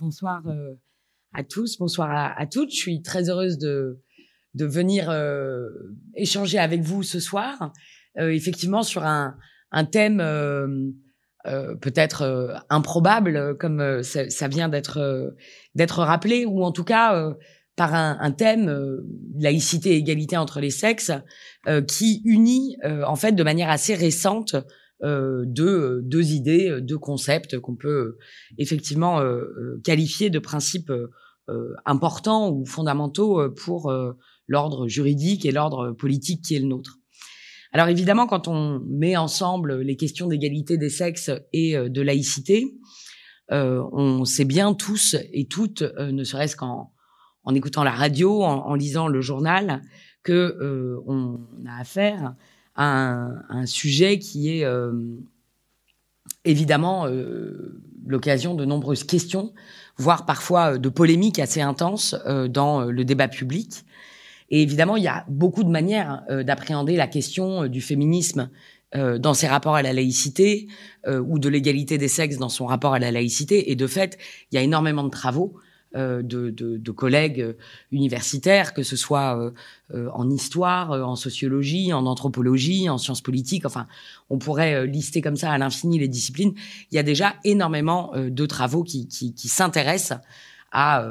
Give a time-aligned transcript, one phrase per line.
[0.00, 0.74] Bonsoir euh,
[1.34, 2.70] à tous, bonsoir à, toutes.
[2.70, 4.00] Je suis très heureuse de,
[4.54, 5.70] de venir euh,
[6.14, 7.72] échanger avec vous ce soir,
[8.20, 9.36] euh, effectivement sur un,
[9.72, 10.18] un thème
[11.80, 15.34] peut-être improbable, comme ça, vient d'être
[15.74, 17.32] d'être rappelé, ou en tout cas
[17.74, 19.00] par un, un thème
[19.36, 21.12] laïcité et égalité entre les sexes,
[21.88, 24.62] qui unit en fait de manière assez récente euh,
[25.00, 28.18] deux, deux idées, euh, deux concepts qu'on peut euh,
[28.58, 29.22] effectivement
[29.84, 30.92] qualifier de principes
[31.86, 33.90] importants ou fondamentaux pour
[34.48, 36.98] l'ordre juridique et l'ordre politique qui est le nôtre.
[37.72, 42.66] Alors évidemment, quand on met ensemble les questions d'égalité des sexes et de laïcité,
[43.50, 46.92] on sait bien tous et toutes, ne serait-ce qu'en
[47.44, 49.80] en écoutant la radio, en, en, lisant le journal,
[50.22, 52.34] que on a affaire
[52.78, 54.92] un, sujet qui est euh,
[56.44, 59.52] évidemment euh, l'occasion de nombreuses questions,
[59.96, 62.14] voire parfois euh, de polémiques assez intenses
[62.48, 63.84] dans le débat public.
[64.50, 68.48] Et évidemment, il y a beaucoup de manières d'appréhender la question du féminisme
[68.94, 70.68] dans ses rapports à la laïcité
[71.06, 73.70] ou de l'égalité des sexes dans son rapport à la laïcité.
[73.70, 74.16] Et de fait,
[74.50, 75.58] il y a énormément de travaux
[75.94, 77.52] de, de, de, collègues euh,
[77.92, 79.52] universitaires, que ce soit
[79.94, 83.64] euh, en histoire, en sociologie, en anthropologie, en sciences politiques.
[83.64, 83.86] Enfin,
[84.28, 86.52] on pourrait lister comme ça à l'infini les disciplines.
[86.90, 90.20] Il y a déjà énormément de travaux qui, qui, qui s'intéressent
[90.72, 91.08] à,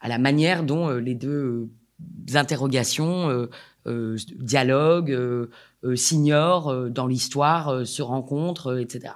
[0.00, 1.68] à la manière dont les deux
[2.34, 3.48] interrogations,
[3.84, 5.48] dialogues,
[5.94, 9.12] s'ignorent dans l'histoire, se rencontrent, etc.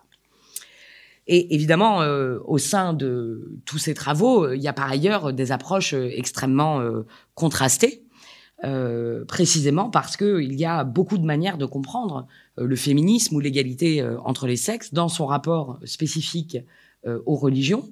[1.34, 5.32] Et évidemment, euh, au sein de tous ces travaux, euh, il y a par ailleurs
[5.32, 6.82] des approches euh, extrêmement
[7.34, 8.04] contrastées,
[9.26, 14.46] précisément parce qu'il y a beaucoup de manières de comprendre le féminisme ou l'égalité entre
[14.46, 16.58] les sexes dans son rapport spécifique
[17.04, 17.88] aux religions,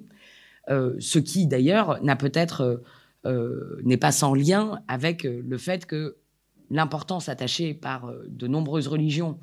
[0.69, 6.15] ce qui d'ailleurs n'est pas sans lien avec le fait que
[6.69, 9.39] l'importance attachée par de nombreuses religions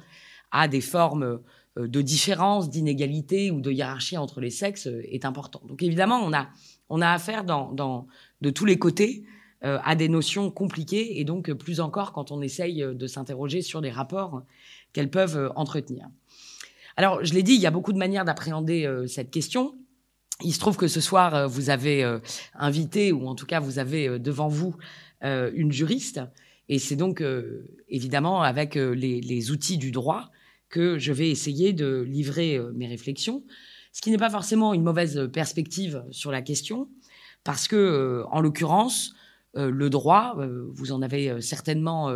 [0.50, 1.40] à des formes
[1.86, 5.60] de différence, d'inégalité ou de hiérarchie entre les sexes euh, est important.
[5.66, 6.48] Donc évidemment, on a,
[6.88, 9.24] on a affaire de tous les côtés
[9.64, 13.80] euh, à des notions compliquées et donc plus encore quand on essaye de s'interroger sur
[13.80, 14.42] les rapports
[14.92, 16.08] qu'elles peuvent entretenir.
[16.96, 19.76] Alors, je l'ai dit, il y a beaucoup de manières d'appréhender cette question.
[20.42, 22.18] Il se trouve que ce soir, vous avez
[22.54, 24.74] invité, ou en tout cas, vous avez devant vous
[25.22, 26.20] une juriste.
[26.68, 27.22] Et c'est donc
[27.88, 30.32] évidemment avec les, outils du droit
[30.68, 33.44] que je vais essayer de livrer euh, mes réflexions,
[33.92, 36.88] ce qui n'est pas forcément une mauvaise perspective sur la question,
[37.44, 39.14] parce que, euh, en l'occurrence,
[39.56, 40.36] euh, le droit,
[40.68, 42.12] vous en avez certainement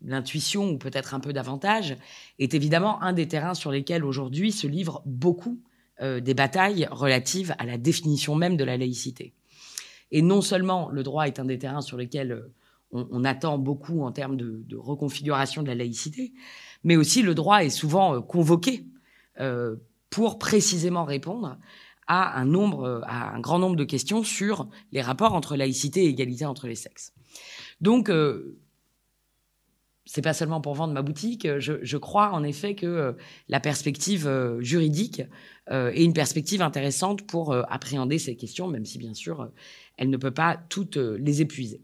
[0.00, 1.96] l'intuition ou peut-être un peu davantage,
[2.38, 5.60] est évidemment un des terrains sur lesquels aujourd'hui se livrent beaucoup
[6.00, 9.34] des batailles relatives à la définition même de la laïcité.
[10.12, 12.44] Et non seulement le droit est un des terrains sur lesquels
[12.92, 16.32] on, attend beaucoup en termes de, reconfiguration de la laïcité,
[16.84, 18.86] mais aussi le droit est souvent euh, convoqué
[19.40, 19.76] euh,
[20.10, 21.58] pour précisément répondre
[22.06, 26.08] à un nombre, à un grand nombre de questions sur les rapports entre laïcité et
[26.08, 27.12] égalité entre les sexes.
[27.80, 28.56] Donc, euh,
[30.04, 31.48] c'est pas seulement pour vendre ma boutique.
[31.58, 33.16] Je, crois en effet que
[33.48, 34.30] la perspective
[34.60, 35.20] juridique
[35.68, 39.50] est une perspective intéressante pour appréhender ces questions, même si bien sûr
[39.96, 41.82] elle ne peut pas toutes les épuiser.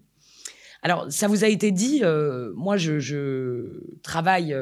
[0.82, 4.56] Alors, ça vous a été dit, euh, moi, je, travaille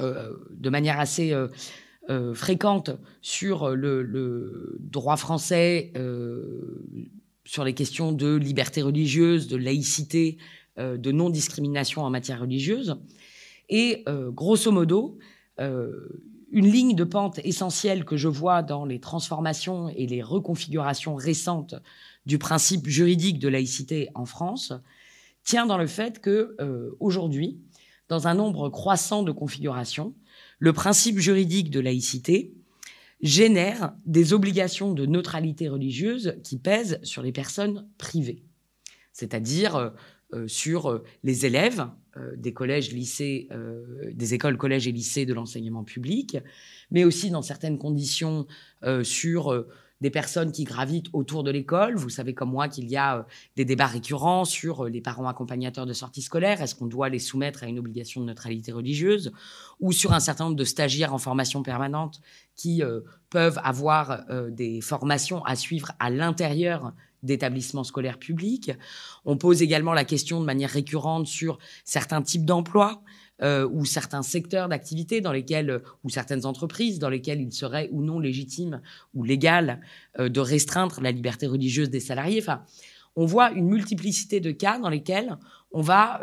[0.00, 2.90] euh, de manière assez euh, fréquente
[3.20, 5.92] sur le, droit français,
[7.44, 10.38] sur les questions de liberté religieuse, de laïcité,
[10.78, 12.96] de non-discrimination en matière religieuse.
[13.68, 15.18] Et grosso modo,
[15.58, 21.74] une ligne de pente essentielle que je vois dans les transformations et les reconfigurations récentes
[22.26, 24.72] du principe juridique de laïcité en France,
[25.44, 27.60] tient dans le fait que euh, aujourd'hui,
[28.08, 30.14] dans un nombre croissant de configurations,
[30.58, 32.54] le principe juridique de laïcité
[33.20, 38.42] génère des obligations de neutralité religieuse qui pèsent sur les personnes privées,
[39.12, 39.90] c'est-à-dire euh,
[40.32, 41.88] euh, sur les élèves
[42.36, 43.48] des collèges, lycées,
[44.12, 46.38] des écoles, collèges et lycées de l'enseignement public,
[46.90, 48.48] mais aussi dans certaines conditions
[49.04, 49.64] sur
[50.00, 51.96] des personnes qui gravitent autour de l'école.
[51.96, 53.22] Vous savez comme moi qu'il y a euh,
[53.56, 56.62] des débats récurrents sur euh, les parents accompagnateurs de sortie scolaire.
[56.62, 59.32] Est-ce qu'on doit les soumettre à une obligation de neutralité religieuse
[59.80, 62.20] Ou sur un certain nombre de stagiaires en formation permanente
[62.56, 66.92] qui euh, peuvent avoir des formations à suivre à l'intérieur
[67.22, 68.72] d'établissements scolaires publics?
[69.24, 73.02] On pose également la question de manière récurrente sur certains types d'emplois
[73.42, 78.18] ou certains secteurs d'activité dans lesquels, ou certaines entreprises dans lesquelles il serait ou non
[78.18, 78.82] légitime
[79.14, 79.80] ou légal
[80.18, 82.40] de restreindre la liberté religieuse des salariés.
[82.40, 82.62] Enfin,
[83.16, 85.38] on voit une multiplicité de cas dans lesquels
[85.72, 86.20] on va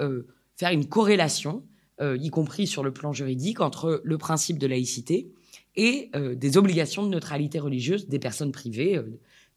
[0.56, 1.64] faire une corrélation,
[2.00, 5.31] y compris sur le plan juridique, entre le principe de laïcité
[5.75, 9.02] et des obligations de neutralité religieuse des personnes privées,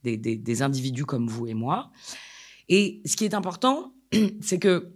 [0.02, 1.90] des, individus comme vous et moi.
[2.68, 3.92] Et ce qui est important,
[4.40, 4.92] c'est que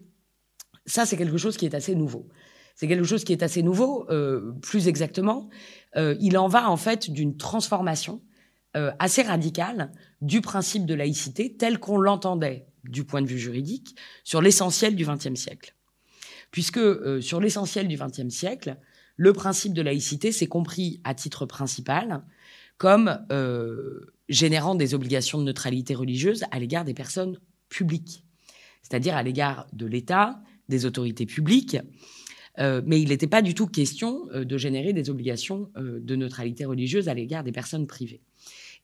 [0.87, 2.29] ça, c'est quelque chose qui est assez nouveau.
[2.75, 5.49] C'est quelque chose qui est assez nouveau, euh, plus exactement.
[5.97, 8.21] Euh, il en va en fait d'une transformation
[8.77, 13.97] euh, assez radicale du principe de laïcité tel qu'on l'entendait du point de vue juridique
[14.25, 15.75] sur l'essentiel du XXe siècle.
[16.51, 16.81] Puisque
[17.23, 18.77] sur l'essentiel du XXe siècle,
[19.17, 22.23] le principe de laïcité s'est compris à titre principal
[22.79, 23.19] comme
[24.29, 28.25] générant des obligations de neutralité religieuse à l'égard des personnes publiques,
[28.83, 31.77] c'est-à-dire à, l'égard de l'État, des autorités publiques.
[32.59, 36.17] Euh, mais il n'était pas du tout question euh, de générer des obligations euh, de
[36.17, 38.21] neutralité religieuse à l'égard des personnes privées.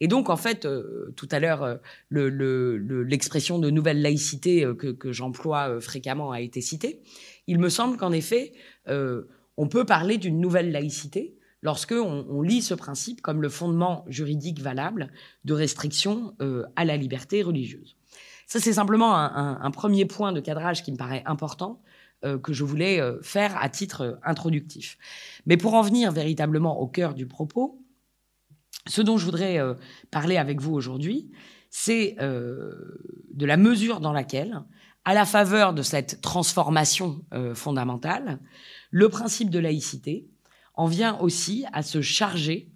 [0.02, 0.66] Et donc, en fait,
[1.14, 1.78] tout à l'heure,
[2.10, 7.02] l'expression de nouvelle laïcité que, j'emploie fréquemment a été citée.
[7.46, 8.54] Il me semble qu'en effet,
[8.86, 14.62] on peut parler d'une nouvelle laïcité lorsque on, lit ce principe comme le fondement juridique
[14.62, 15.12] valable
[15.44, 16.34] de restriction
[16.76, 17.98] à la liberté religieuse.
[18.46, 21.82] Ça, c'est simplement un, premier point de cadrage qui me paraît important,
[22.22, 24.98] que je voulais euh, faire à titre introductif.
[25.46, 27.82] Mais pour en venir véritablement au cœur du propos,
[28.86, 29.58] ce dont je voudrais
[30.10, 31.30] parler avec vous aujourd'hui,
[31.68, 34.62] c'est de la mesure dans laquelle,
[35.04, 37.22] à la faveur de cette transformation
[37.54, 38.40] fondamentale,
[38.90, 40.30] le principe de laïcité,
[40.80, 42.70] en vient aussi à se charger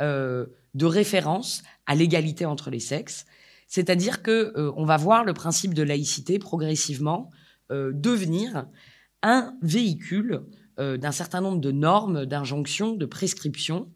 [0.00, 0.44] euh,
[0.74, 3.24] de référence à l'égalité entre les sexes.
[3.66, 8.66] C'est-à-dire que euh, on va voir le principe de laïcité progressivement euh, devenir
[9.22, 10.42] un véhicule
[10.78, 13.90] d'un certain nombre de normes, d'injonctions, de prescriptions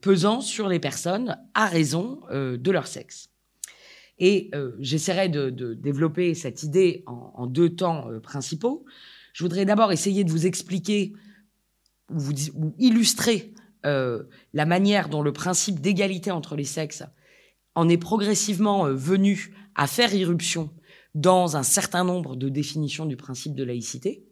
[0.00, 3.30] pesant sur les personnes à raison de leur sexe.
[4.18, 8.84] Et j'essaierai de, développer cette idée en deux temps principaux.
[9.32, 11.14] Je voudrais d'abord essayer de vous expliquer
[12.12, 12.32] vous,
[12.78, 13.52] illustrer
[13.86, 17.04] euh, la manière dont le principe d'égalité entre les sexes
[17.74, 20.70] en est progressivement euh, venu à faire irruption
[21.14, 24.24] dans un certain nombre de définitions du principe de laïcité.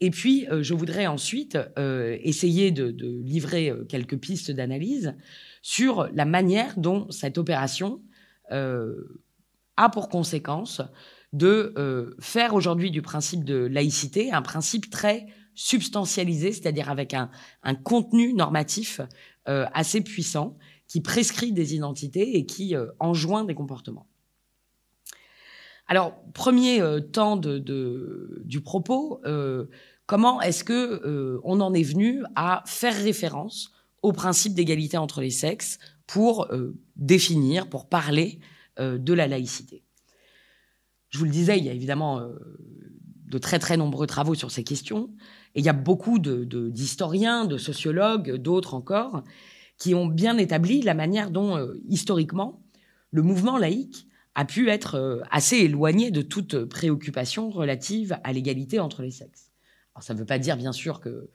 [0.00, 5.14] Et puis, euh, je voudrais ensuite essayer de, livrer quelques pistes d'analyse
[5.62, 8.02] sur la manière dont cette opération
[8.50, 10.82] a pour conséquence
[11.32, 15.26] de faire aujourd'hui du principe de laïcité un principe très
[15.56, 17.30] substantialisé, c'est-à-dire avec un,
[17.82, 19.00] contenu normatif
[19.48, 20.56] euh, assez puissant
[20.86, 24.06] qui prescrit des identités et qui euh, enjoint des comportements.
[25.86, 29.20] Alors, premier euh, temps du propos,
[30.06, 33.72] comment est-ce que on en est venu à faire référence
[34.02, 36.48] au principe d'égalité entre les sexes pour
[36.96, 38.40] définir, pour parler
[38.78, 39.84] de la laïcité?
[41.10, 42.20] Je vous le disais, il y a évidemment
[43.28, 45.10] de très très nombreux travaux sur ces questions.
[45.54, 49.22] Et il y a beaucoup d'historiens, de, sociologues, d'autres encore,
[49.78, 52.62] qui ont bien établi la manière dont, euh, historiquement,
[53.10, 54.06] le mouvement laïque
[54.36, 59.50] a pu être euh, assez éloigné de toute préoccupation relative à l'égalité entre les sexes.
[59.94, 61.26] Alors ça ne veut pas dire, bien sûr, qu'il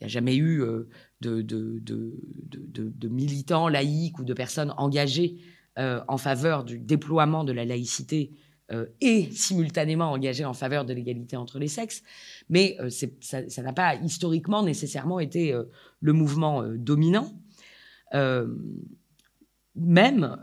[0.00, 0.88] n'y a jamais eu euh,
[1.22, 5.38] de, militants laïques ou de personnes engagées
[5.80, 8.32] en faveur du déploiement de la laïcité
[8.70, 12.02] euh, et simultanément engagé en faveur de l'égalité entre les sexes,
[12.50, 15.64] mais euh, ça n'a pas historiquement nécessairement été euh,
[16.00, 17.32] le mouvement dominant.
[19.74, 20.36] même,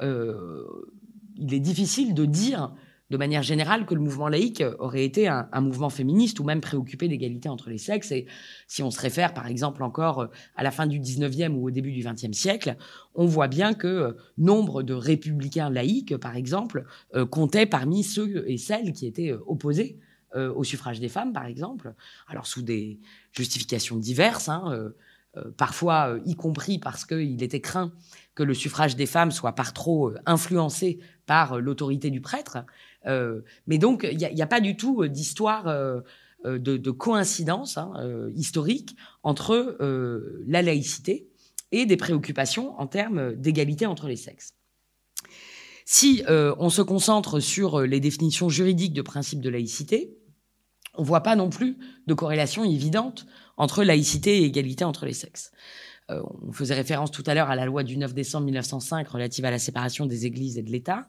[1.37, 2.73] il est difficile de dire
[3.11, 7.07] de manière générale que le mouvement laïque aurait été un, mouvement féministe ou même préoccupé
[7.07, 8.11] d'égalité entre les sexes.
[8.11, 8.25] Et
[8.67, 11.71] si on se réfère par exemple encore euh, à la fin du 19e ou au
[11.71, 12.75] début du 20e siècle,
[13.13, 18.49] on voit bien que euh, nombre de républicains laïques, par exemple, euh, comptaient parmi ceux
[18.49, 19.99] et celles qui étaient opposés
[20.33, 21.93] au suffrage des femmes, par exemple,
[22.27, 22.99] alors sous des
[23.31, 24.91] justifications diverses, hein,
[25.55, 27.93] parfois y compris parce qu'il était craint
[28.33, 32.57] que le suffrage des femmes soit par trop influencé par l'autorité du prêtre.
[33.07, 36.01] Euh, mais donc, il n'y a, pas du tout euh, d'histoire euh,
[36.43, 37.93] de, coïncidence hein,
[38.35, 39.77] historique entre
[40.47, 41.27] la laïcité
[41.71, 44.53] et des préoccupations en termes d'égalité entre les sexes.
[45.85, 50.15] Si on se concentre sur les définitions juridiques de principe de laïcité,
[50.93, 53.25] on ne voit pas non plus de corrélation évidente
[53.57, 55.51] entre laïcité et égalité entre les sexes.
[56.09, 59.51] on faisait référence tout à l'heure à la loi du 9 décembre 1905 relative à
[59.51, 61.07] la séparation des églises et de l'État.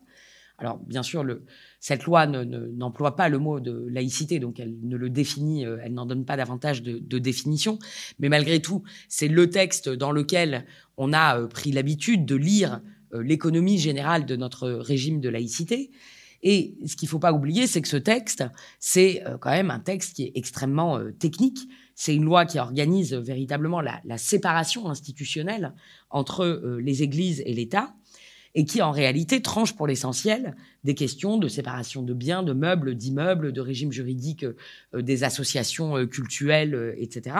[0.58, 1.44] Alors, bien sûr, le,
[1.80, 5.92] cette loi n'emploie pas le mot de laïcité, donc elle ne le définit, euh, elle
[5.92, 7.78] n'en donne pas davantage de, de, définition.
[8.18, 12.80] Mais malgré tout, c'est le texte dans lequel on a euh, pris l'habitude de lire
[13.12, 15.90] euh, l'économie générale de notre régime de laïcité.
[16.42, 18.44] Et ce qu'il ne faut pas oublier, c'est que ce texte,
[18.78, 21.58] c'est quand même un texte qui est extrêmement technique.
[21.94, 25.72] C'est une loi qui organise véritablement la, la séparation institutionnelle
[26.10, 27.94] entre les églises et l'État
[28.56, 32.94] et qui en réalité tranche pour l'essentiel des questions de séparation de biens, de meubles,
[32.94, 37.36] d'immeubles, de régime juridique euh, des associations euh, cultuelles, euh, etc.,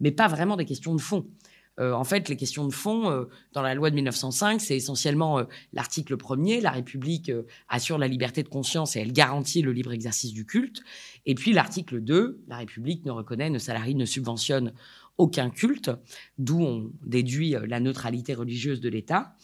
[0.00, 1.26] mais pas vraiment des questions de fond.
[1.78, 6.60] en fait, les questions de fond dans la loi de 1905, c'est essentiellement l'article premier,
[6.60, 7.32] la République
[7.68, 10.82] assure la liberté de conscience et elle garantit le libre exercice du culte.
[11.26, 14.72] Et puis l'article 2, la République ne reconnaît, ne salarie, ne subventionne
[15.18, 15.90] aucun culte,
[16.38, 19.34] d'où on déduit la neutralité religieuse de l'État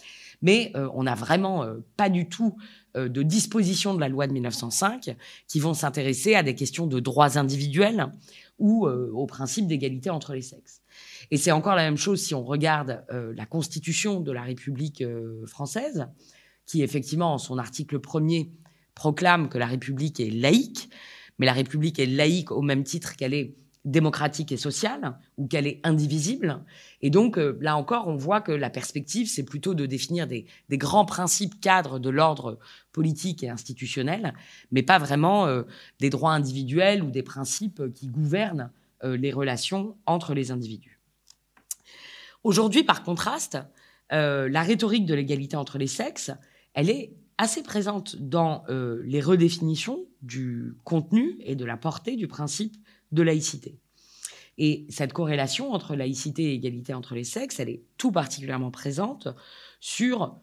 [0.43, 2.57] mais euh, on n'a vraiment euh, pas du tout
[2.97, 5.17] euh, de dispositions de la loi de 1905
[5.47, 8.13] qui vont s'intéresser à des questions de droits individuels
[8.59, 10.83] ou au principe d'égalité entre les sexes.
[11.31, 15.03] Et c'est encore la même chose si on regarde la constitution de la République
[15.47, 16.09] française,
[16.67, 18.53] qui effectivement, en son article premier,
[18.95, 20.91] proclame que la République est laïque,
[21.39, 25.67] mais la République est laïque au même titre qu'elle est démocratique et sociale, ou qu'elle
[25.67, 26.63] est indivisible.
[27.01, 30.47] Et donc, euh, là encore, on voit que la perspective, c'est plutôt de définir des,
[30.73, 32.59] grands principes cadres de l'ordre
[32.93, 34.35] politique et institutionnel,
[34.71, 35.63] mais pas vraiment euh,
[35.99, 38.71] des droits individuels ou des principes qui gouvernent
[39.03, 41.01] euh, les relations entre les individus.
[42.45, 43.59] Aujourd'hui, par contraste,
[44.13, 46.33] la rhétorique de l'égalité entre les sexes,
[46.75, 48.65] elle est assez présente dans
[49.05, 52.75] les redéfinitions du contenu et de la portée du principe
[53.13, 53.79] de laïcité.
[54.59, 59.29] Et cette corrélation entre laïcité et égalité entre les sexes, elle est tout particulièrement présente
[59.81, 60.39] sur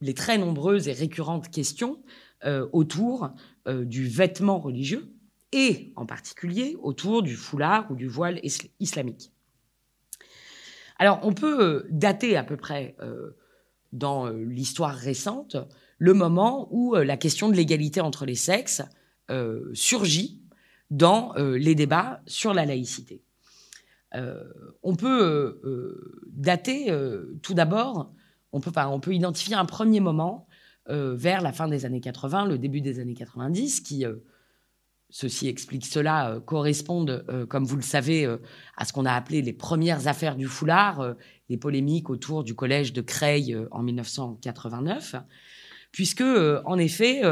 [0.00, 2.02] les très nombreuses et récurrentes questions
[2.44, 3.30] euh, autour
[3.66, 5.12] euh, du vêtement religieux
[5.52, 8.40] et en particulier autour du foulard ou du voile
[8.78, 9.32] islamique.
[10.98, 12.96] Alors on peut euh, dater à peu près
[13.92, 15.56] dans l'histoire récente
[15.98, 18.82] le moment où la question de l'égalité entre les sexes
[19.74, 20.39] surgit
[20.90, 23.22] dans euh, les débats sur la laïcité.
[24.14, 24.42] Euh,
[24.82, 26.92] on peut euh, dater
[27.42, 28.12] tout d'abord,
[28.52, 30.46] on peut, identifier un premier moment
[30.88, 34.04] vers la fin des années 80, le début des années 90, qui,
[35.08, 38.26] ceci explique cela, correspondent, comme vous le savez,
[38.76, 41.14] à ce qu'on a appelé les premières affaires du foulard,
[41.48, 45.14] les polémiques autour du collège de Creil en 1989,
[45.92, 46.24] puisque,
[46.64, 47.22] en effet,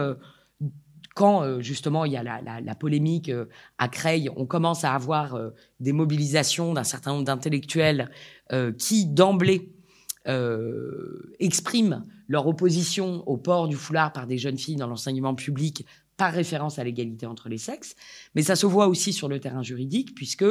[1.19, 3.47] quand euh, justement il y a la, polémique euh,
[3.77, 8.09] à Creil, on commence à avoir euh, des mobilisations d'un certain nombre d'intellectuels
[8.79, 9.75] qui d'emblée
[11.39, 15.85] expriment leur opposition au port du foulard par des jeunes filles dans l'enseignement public
[16.17, 17.95] par référence à l'égalité entre les sexes.
[18.35, 20.47] Mais ça se voit aussi sur le terrain juridique, puisque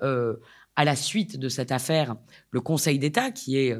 [0.00, 2.16] à la suite de cette affaire,
[2.50, 3.76] le Conseil d'État, qui est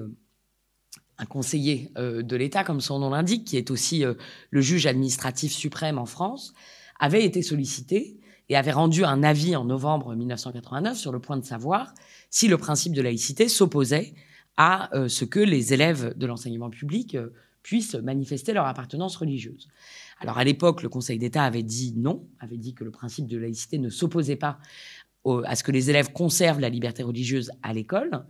[1.18, 4.14] un conseiller euh, de l'État, comme son nom l'indique, qui est aussi euh,
[4.50, 6.54] le juge administratif suprême en France,
[6.98, 8.18] avait été sollicité
[8.48, 11.94] et avait rendu un avis en novembre 1989 sur le point de savoir
[12.30, 14.14] si le principe de laïcité s'opposait
[14.56, 17.16] à euh, ce que les élèves de l'enseignement public
[17.62, 19.68] puissent manifester leur appartenance religieuse.
[20.20, 23.38] Alors à l'époque, le Conseil d'État avait dit non, avait dit que le principe de
[23.38, 24.58] laïcité ne s'opposait pas
[25.46, 28.24] à ce que les élèves conservent la liberté religieuse à l'école.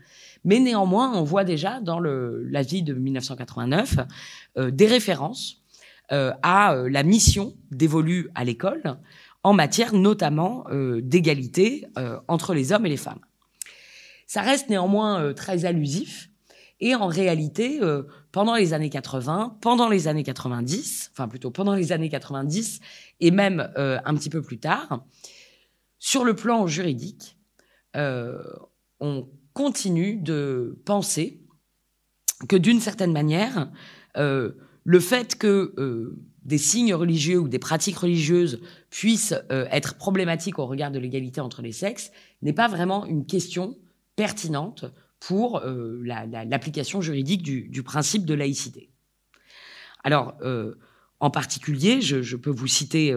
[0.44, 3.96] Mais néanmoins, on voit déjà dans l'avis de 1989
[4.58, 5.62] euh, des références
[6.12, 8.98] euh, à euh, la mission dévolue à l'école
[9.42, 10.64] en matière notamment
[11.02, 11.86] d'égalité
[12.28, 13.20] entre les hommes et les femmes.
[14.26, 16.30] Ça reste néanmoins très allusif.
[16.80, 17.78] Et en réalité,
[18.32, 22.80] pendant les années 80, pendant les années 90, enfin plutôt pendant les années 90
[23.20, 25.04] et même un petit peu plus tard,
[26.06, 27.38] sur le plan juridique,
[27.94, 31.40] on continue de penser
[32.46, 33.70] que d'une certaine manière,
[34.18, 34.52] euh,
[34.84, 40.58] le fait que euh, des signes religieux ou des pratiques religieuses puissent euh, être problématiques
[40.58, 43.78] au regard de l'égalité entre les sexes n'est pas vraiment une question
[44.14, 44.84] pertinente
[45.20, 48.90] pour l'application juridique du, principe de laïcité.
[50.04, 50.37] Alors,
[51.21, 53.14] en particulier, je, peux vous citer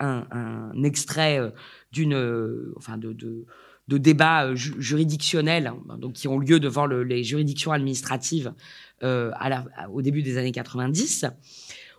[0.00, 1.52] un, extrait
[1.92, 2.14] d'une,
[2.76, 2.96] enfin
[3.88, 8.52] de débats euh, juridictionnels, hein, donc qui ont lieu devant les juridictions administratives
[9.02, 9.32] euh,
[9.92, 11.26] au début des années 90,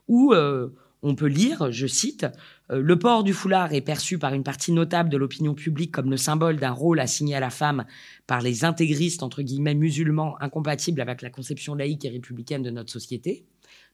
[0.08, 0.70] où euh,
[1.02, 2.28] on peut lire, je cite,
[2.70, 6.18] Le port du foulard est perçu par une partie notable de l'opinion publique comme le
[6.18, 7.86] symbole d'un rôle assigné à la femme
[8.28, 12.92] par les intégristes, entre guillemets, musulmans, incompatibles avec la conception laïque et républicaine de notre
[12.92, 13.46] société.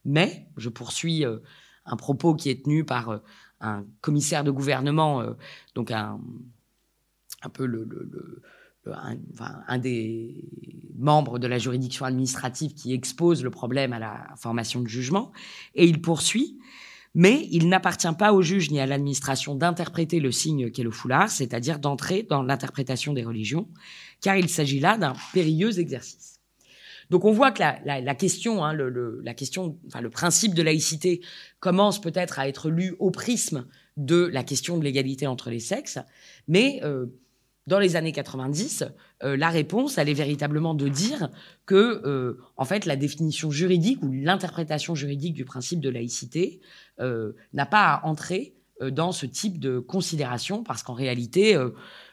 [0.05, 1.25] Mais, je poursuis
[1.85, 3.21] un propos qui est tenu par
[3.59, 5.24] un commissaire de gouvernement,
[5.74, 6.19] donc un,
[7.53, 7.67] peu
[9.67, 10.43] un, des
[10.97, 15.31] membres de la juridiction administrative qui expose le problème à la formation de jugement,
[15.74, 16.59] et il poursuit.
[17.17, 21.29] Mais il n'appartient pas au juge ni à l'administration d'interpréter le signe qu'est le foulard,
[21.29, 23.69] c'est-à-dire d'entrer dans l'interprétation des religions,
[24.19, 26.35] car il s'agit là d'un périlleux exercice.
[27.09, 31.21] Donc on voit que la, question, hein, le, principe de laïcité
[31.59, 33.65] commence peut-être à être lu au prisme
[33.97, 36.00] de la question de l'égalité entre les sexes,
[36.47, 37.05] mais euh,
[37.67, 38.83] dans les années 90,
[39.24, 41.29] euh, la réponse, elle est véritablement de dire
[41.65, 46.59] que, euh, en fait, la définition juridique ou l'interprétation juridique du principe de laïcité
[47.00, 51.57] n'a pas à entrer dans ce type de considération, parce qu'en réalité,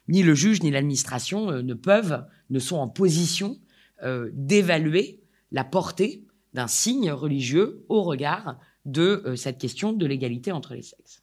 [0.08, 3.58] ni le juge ni l'administration ne peuvent, ne sont en position
[4.32, 5.20] d'évaluer
[5.52, 11.22] la portée d'un signe religieux au regard de cette question de l'égalité entre les sexes.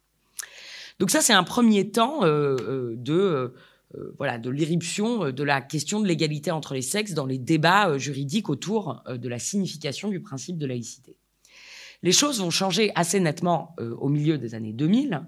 [0.98, 3.52] Donc ça, c'est un premier temps de
[3.96, 7.38] euh, voilà, de l'irruption euh, de la question de l'égalité entre les sexes dans les
[7.38, 11.16] débats euh, juridiques autour de la signification du principe de laïcité.
[12.02, 15.22] Les choses vont changer assez nettement au milieu des années 2000,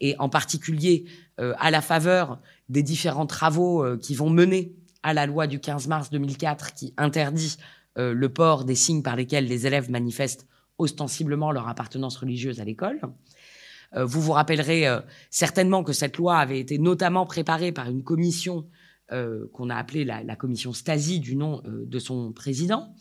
[0.00, 1.04] et en particulier
[1.36, 6.10] à la faveur des différents travaux qui vont mener à la loi du 15 mars
[6.10, 7.56] 2004 qui interdit
[7.96, 10.46] le port des signes par lesquels les élèves manifestent
[10.78, 13.00] ostensiblement leur appartenance religieuse à l'école.
[13.94, 15.00] Euh, vous vous rappellerez euh,
[15.30, 18.66] certainement que cette loi avait été notamment préparée par une commission
[19.12, 22.94] euh, qu'on a appelée la, commission Stasi du nom de son président.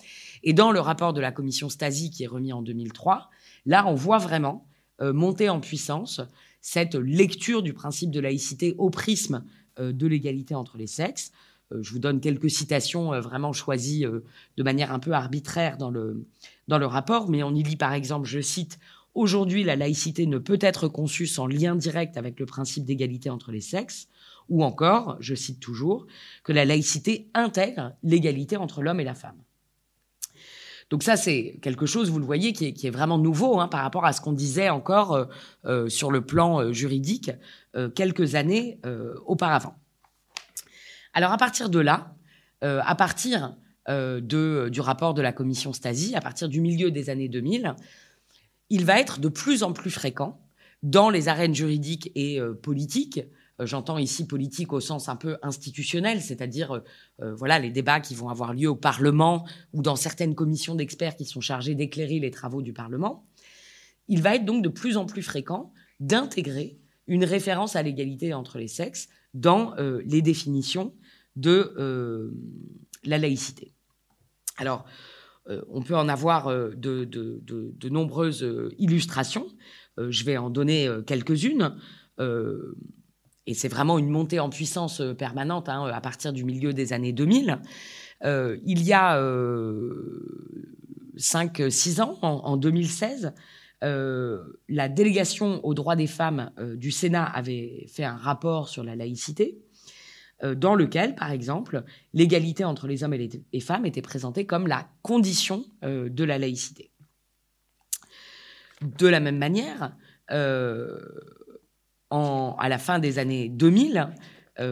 [0.44, 3.30] Et dans le rapport de la commission Stasi qui est remis en 2003,
[3.66, 4.66] là, on voit vraiment
[5.00, 6.22] monter en puissance
[6.62, 9.44] cette lecture du principe de laïcité au prisme
[9.80, 11.32] de l'égalité entre les sexes.
[11.72, 16.26] Je vous donne quelques citations vraiment choisies de manière un peu arbitraire dans le,
[16.68, 18.80] dans le rapport, mais on y lit par exemple, je cite,
[19.18, 23.52] Aujourd'hui, la laïcité ne peut être conçue sans lien direct avec le principe d'égalité entre
[23.52, 24.08] les sexes,
[24.48, 26.06] ou encore, je cite toujours,
[26.44, 29.42] que la laïcité intègre l'égalité entre l'homme et la femme.
[30.92, 34.06] Donc ça, c'est quelque chose, vous le voyez, qui est, vraiment nouveau hein, par rapport
[34.06, 35.26] à ce qu'on disait encore euh,
[35.66, 37.32] euh, sur le plan euh, juridique
[37.96, 38.80] quelques années
[39.26, 39.76] auparavant.
[41.18, 42.16] Alors à partir de là,
[42.62, 43.56] à partir
[43.88, 47.74] de, du rapport de la commission Stasi, à partir du milieu des années 2000,
[48.70, 50.40] il va être de plus en plus fréquent
[50.84, 53.22] dans les arènes juridiques et euh, politiques.
[53.60, 56.82] Euh, j'entends ici politique au sens un peu institutionnel, c'est-à-dire
[57.22, 61.16] euh, voilà les débats qui vont avoir lieu au Parlement ou dans certaines commissions d'experts
[61.16, 63.26] qui sont chargées d'éclairer les travaux du Parlement.
[64.08, 66.78] Il va être donc de plus en plus fréquent d'intégrer
[67.08, 69.76] une référence à l'égalité entre les sexes dans
[70.06, 70.94] les définitions
[71.38, 72.34] de
[73.04, 73.74] la laïcité.
[74.58, 74.86] Alors,
[75.50, 79.48] euh, on peut en avoir euh, de, nombreuses euh, illustrations.
[79.98, 81.76] je vais en donner quelques-unes.
[82.20, 87.14] et c'est vraiment une montée en puissance permanente hein, à partir du milieu des années
[87.14, 87.60] 2000.
[88.24, 89.20] il y a
[91.18, 93.34] 5-6 ans, en, 2016,
[93.82, 99.58] la délégation aux droits des femmes du Sénat avait fait un rapport sur la laïcité.
[100.44, 104.68] Euh, dans lequel, par exemple, l'égalité entre les hommes et les femmes était présentée comme
[104.68, 106.92] la condition euh, de la laïcité.
[108.82, 109.96] De la même manière,
[110.30, 111.00] euh,
[112.12, 114.14] à la fin des années 2000,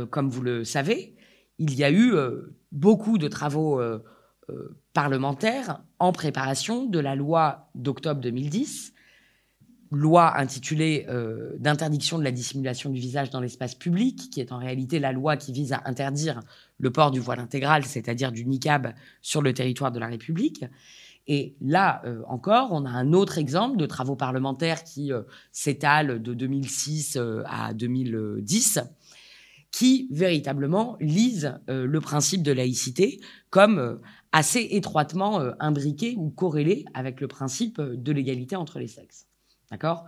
[0.10, 1.15] comme vous le savez,
[1.58, 2.13] il y a eu
[2.71, 3.82] beaucoup de travaux
[4.93, 8.94] parlementaires en préparation de la loi d'octobre 2010
[9.91, 14.57] loi intitulée euh, d'interdiction de la dissimulation du visage dans l'espace public, qui est en
[14.57, 16.41] réalité la loi qui vise à interdire
[16.77, 20.65] le port du voile intégral, c'est-à-dire du niqab, sur le territoire de la République.
[21.27, 25.21] Et là euh, encore, on a un autre exemple de travaux parlementaires qui euh,
[25.51, 28.79] s'étalent de 2006 à 2010,
[29.71, 33.19] qui véritablement lisent le principe de laïcité
[33.49, 33.99] comme
[34.31, 39.27] assez étroitement imbriqué ou corrélé avec le principe de l'égalité entre les sexes.
[39.71, 40.06] D'accord?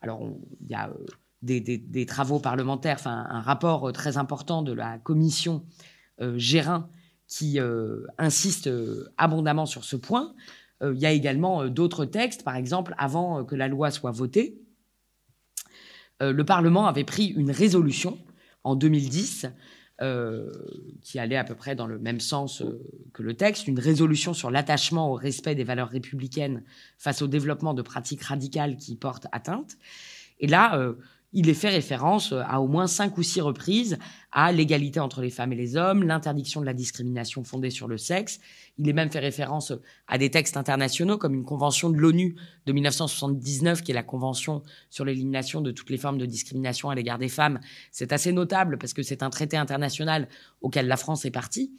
[0.00, 0.22] Alors,
[0.60, 1.06] il y a euh,
[1.42, 5.64] des, travaux parlementaires, enfin, un rapport euh, très important de la commission
[6.20, 6.88] euh, Gérin
[7.26, 7.58] qui
[8.16, 8.70] insiste
[9.18, 10.34] abondamment sur ce point.
[10.80, 14.62] il y a également d'autres textes, par exemple, avant que la loi soit votée,
[16.22, 18.16] le Parlement avait pris une résolution
[18.64, 19.48] en 2010
[20.00, 20.52] euh,
[21.02, 22.80] qui allait à peu près dans le même sens euh,
[23.12, 26.62] que le texte, une résolution sur l'attachement au respect des valeurs républicaines
[26.98, 29.76] face au développement de pratiques radicales qui portent atteinte.
[30.38, 30.94] Et là, euh,
[31.32, 33.98] il est fait référence à au moins cinq ou six reprises
[34.32, 37.98] à l'égalité entre les femmes et les hommes, l'interdiction de la discrimination fondée sur le
[37.98, 38.40] sexe.
[38.78, 39.72] Il est même fait référence
[40.06, 42.36] à des textes internationaux comme une convention de l'ONU
[42.66, 46.94] de 1979 qui est la convention sur l'élimination de toutes les formes de discrimination à
[46.94, 47.60] l'égard des femmes.
[47.90, 50.28] C'est assez notable parce que c'est un traité international
[50.62, 51.72] auquel la France est partie.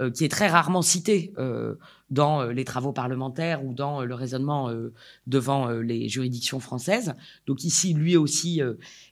[0.00, 1.76] Euh, qui est très rarement cité euh,
[2.10, 4.68] dans euh, les travaux parlementaires ou dans le raisonnement
[5.28, 7.14] devant les juridictions françaises.
[7.46, 8.60] Donc ici, lui aussi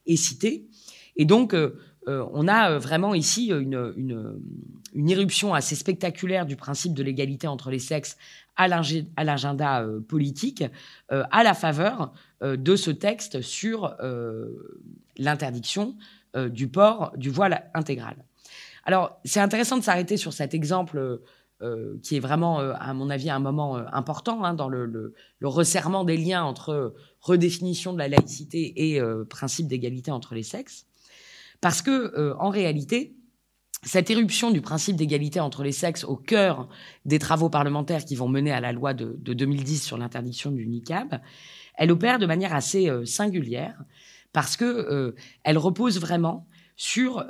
[0.07, 0.67] est cité.
[1.15, 1.55] Et donc,
[2.07, 4.41] on a vraiment ici une, une,
[4.95, 8.17] une, éruption assez spectaculaire du principe de l'égalité entre les sexes
[8.57, 10.65] à l'agenda politique,
[11.09, 13.95] à la faveur de ce texte sur
[15.17, 15.97] l'interdiction
[16.51, 18.17] du port du voile intégral.
[18.85, 21.21] Alors, c'est intéressant de s'arrêter sur cet exemple
[21.63, 25.15] euh, qui est vraiment, euh, à mon avis, un moment euh, important hein, dans le,
[25.43, 30.87] resserrement des liens entre redéfinition de la laïcité et principe d'égalité entre les sexes.
[31.61, 33.15] Parce que, en réalité,
[33.85, 36.69] cette éruption du principe d'égalité entre les sexes au cœur
[37.05, 40.67] des travaux parlementaires qui vont mener à la loi de, de 2010 sur l'interdiction du
[40.67, 41.21] niqab,
[41.77, 43.81] elle opère de manière assez singulière
[44.33, 45.15] parce que
[45.45, 47.25] elle repose vraiment sur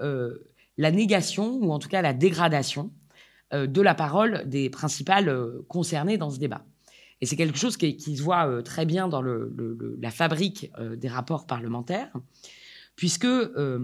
[0.79, 2.91] la négation, ou en tout cas la dégradation,
[3.53, 6.65] euh, de la parole des principales euh, concernées dans ce débat.
[7.21, 11.47] Et c'est quelque chose qui, se voit euh, très bien dans la fabrique des rapports
[11.47, 12.11] parlementaires,
[12.97, 13.79] puisque la,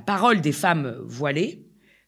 [0.00, 1.66] parole des femmes voilées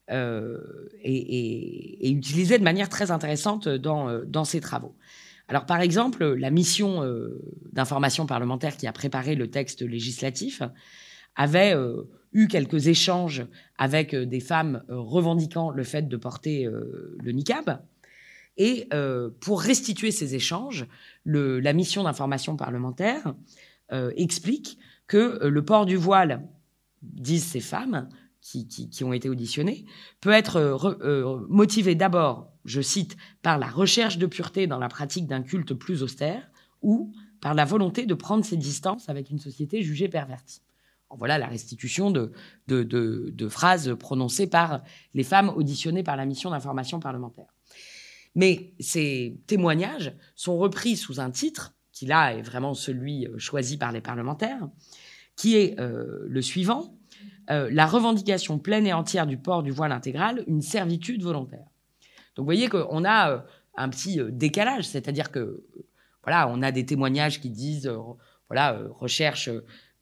[0.08, 4.96] est, utilisée de manière très intéressante dans ces travaux.
[5.48, 7.40] Alors, par exemple, la mission euh,
[7.72, 10.62] d'information parlementaire qui a préparé le texte législatif
[11.36, 13.46] avait euh, eu quelques échanges
[13.78, 17.82] avec euh, des femmes revendiquant le fait de porter le niqab.
[18.60, 18.88] Et
[19.40, 20.86] pour restituer ces échanges,
[21.24, 23.36] la mission d'information parlementaire
[24.16, 26.42] explique que le port du voile,
[27.02, 28.08] disent ces femmes,
[28.40, 29.84] qui, ont été auditionnés,
[30.20, 35.42] peut être motivé d'abord, je cite, par la recherche de pureté dans la pratique d'un
[35.42, 36.50] culte plus austère
[36.82, 40.62] ou par la volonté de prendre ses distances avec une société jugée pervertie.
[41.10, 44.82] voilà la restitution de, phrases prononcées par
[45.14, 47.52] les femmes auditionnées par la mission d'information parlementaire.
[48.34, 53.76] Mais ces témoignages sont repris sous un titre, qui là est vraiment celui euh, choisi
[53.76, 54.68] par les parlementaires,
[55.34, 56.98] qui est le suivant
[57.50, 61.67] euh, la revendication pleine et entière du port du voile intégral une servitude volontaire.
[62.38, 63.38] Donc vous voyez qu'on a euh,
[63.76, 65.64] un petit euh, décalage, c'est-à-dire que
[66.22, 67.90] voilà, on a des témoignages qui disent
[68.48, 69.50] voilà, recherche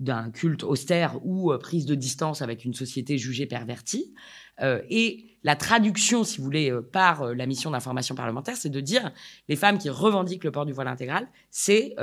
[0.01, 4.13] d'un culte austère ou prise de distance avec une société jugée pervertie.
[4.61, 9.13] et la traduction, si vous voulez, par la mission d'information parlementaire, c'est de dire
[9.49, 11.95] les femmes qui revendiquent le port du voile intégral, c'est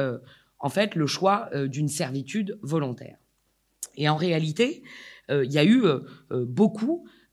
[0.60, 3.18] en fait le choix d'une servitude volontaire.
[3.96, 4.84] Et en réalité,
[5.30, 6.00] euh, il y a eu euh,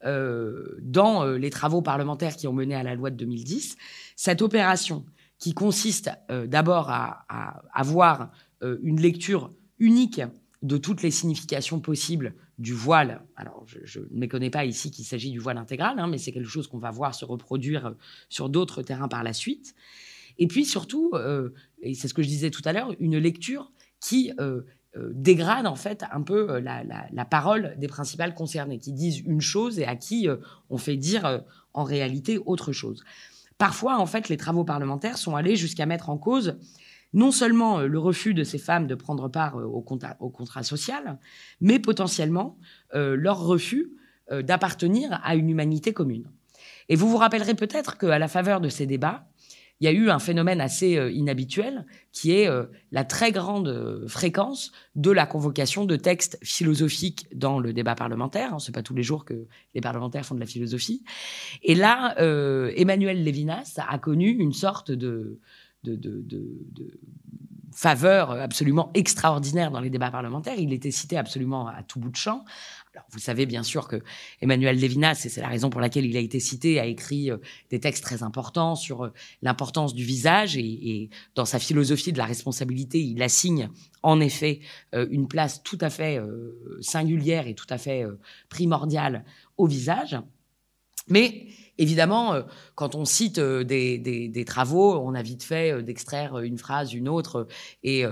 [0.04, 3.76] euh, dans les travaux parlementaires qui ont mené à la loi de 2010
[4.16, 5.04] cette opération
[5.38, 6.10] qui consiste
[6.48, 7.24] d'abord à,
[7.72, 10.20] avoir une lecture unique
[10.60, 13.22] de toutes les significations possibles du voile.
[13.36, 16.50] Alors, je, ne méconnais pas ici qu'il s'agit du voile intégral, hein, mais c'est quelque
[16.50, 17.94] chose qu'on va voir se reproduire
[18.28, 19.74] sur d'autres terrains par la suite.
[20.36, 21.12] Et puis surtout,
[21.80, 24.62] et c'est ce que je disais tout à l'heure, une lecture qui euh,
[24.96, 29.78] dégrade en fait un peu euh, la, parole des principales concernées, qui disent une chose
[29.78, 30.36] et à qui euh,
[30.68, 31.42] on fait dire
[31.74, 33.04] en réalité autre chose.
[33.56, 36.58] Parfois, en fait, les travaux parlementaires sont allés jusqu'à mettre en cause
[37.12, 39.84] non seulement le refus de ces femmes de prendre part au,
[40.20, 41.18] au contrat social,
[41.60, 42.56] mais potentiellement
[42.92, 43.90] leur refus
[44.30, 46.30] d'appartenir à une humanité commune.
[46.88, 49.29] Et vous vous rappellerez peut-être qu'à la faveur de ces débats,
[49.80, 53.68] il y a eu un phénomène assez euh, inhabituel qui est euh, la très grande
[53.68, 58.60] euh, fréquence de la convocation de textes philosophiques dans le débat parlementaire.
[58.60, 61.02] Ce n'est pas tous les jours que les parlementaires font de la philosophie.
[61.62, 62.14] Et là,
[62.76, 65.38] Emmanuel Lévinas a connu une sorte de
[67.80, 70.58] faveur absolument extraordinaire dans les débats parlementaires.
[70.58, 72.44] Il était cité absolument à tout bout de champ.
[72.94, 74.02] Alors, vous savez bien sûr que
[74.42, 77.38] Emmanuel Levinas, et c'est la raison pour laquelle il a été cité, a écrit euh,
[77.70, 82.26] des textes très importants sur euh, l'importance du visage et, dans sa philosophie de la
[82.26, 83.70] responsabilité, il assigne
[84.02, 84.60] en effet
[84.94, 86.20] euh, une place tout à fait
[86.82, 88.04] singulière et tout à fait
[88.50, 89.24] primordiale
[89.56, 90.18] au visage.
[91.08, 91.46] Mais
[91.80, 92.42] Évidemment, euh,
[92.74, 97.08] quand on cite euh, des, travaux, on a vite fait euh, d'extraire une phrase, une
[97.08, 97.48] autre,
[97.82, 98.04] et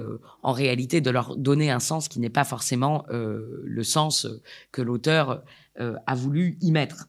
[0.43, 4.27] en réalité de leur donner un sens qui n'est pas forcément le sens
[4.73, 5.43] que l'auteur
[5.79, 7.09] a voulu y mettre.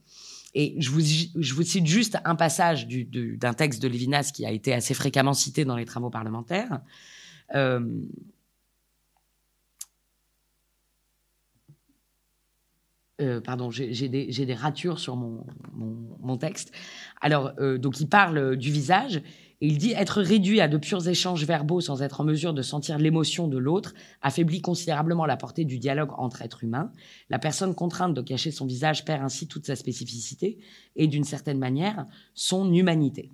[0.53, 4.93] Et je vous, cite juste un passage d'un texte de Lévinas qui a été assez
[4.93, 6.81] fréquemment cité dans les travaux parlementaires.
[13.21, 16.71] Euh, pardon, j'ai des, des, ratures sur mon, mon, texte.
[17.21, 19.21] Alors, euh, donc, il parle du visage
[19.61, 22.61] et il dit être réduit à de purs échanges verbaux sans être en mesure de
[22.61, 26.91] sentir l'émotion de l'autre affaiblit considérablement la portée du dialogue entre êtres humains.
[27.29, 30.59] La personne contrainte de cacher son visage perd ainsi toute sa spécificité
[30.95, 33.31] et, d'une certaine manière, son humanité.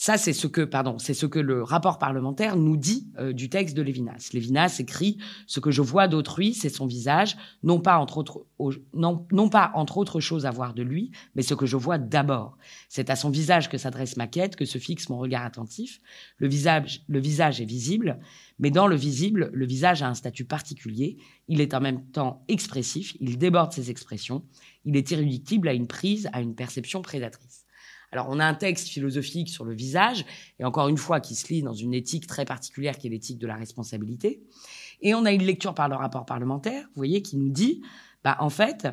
[0.00, 3.50] Ça, c'est ce que, pardon, c'est ce que le rapport parlementaire nous dit euh, du
[3.50, 4.30] texte de Lévinas.
[4.32, 8.46] Lévinas écrit ce que je vois d'autrui, c'est son visage, non pas entre autres,
[8.94, 11.98] non, non pas entre autres choses à voir de lui, mais ce que je vois
[11.98, 12.58] d'abord.
[12.88, 15.98] C'est à son visage que s'adresse ma quête, que se fixe mon regard attentif.
[16.36, 18.20] Le visage, le visage est visible,
[18.60, 21.18] mais dans le visible, le visage a un statut particulier.
[21.48, 24.44] Il est en même temps expressif, il déborde ses expressions,
[24.84, 27.64] il est irréductible à une prise, à une perception prédatrice.
[28.10, 30.24] Alors, on a un texte philosophique sur le visage,
[30.58, 33.38] et encore une fois, qui se lit dans une éthique très particulière qui est l'éthique
[33.38, 34.42] de la responsabilité.
[35.02, 37.82] Et on a une lecture par le rapport parlementaire, vous voyez, qui nous dit,
[38.24, 38.88] bah, en fait,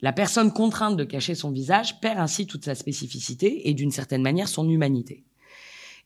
[0.00, 4.22] la personne contrainte de cacher son visage perd ainsi toute sa spécificité et d'une certaine
[4.22, 5.24] manière son humanité.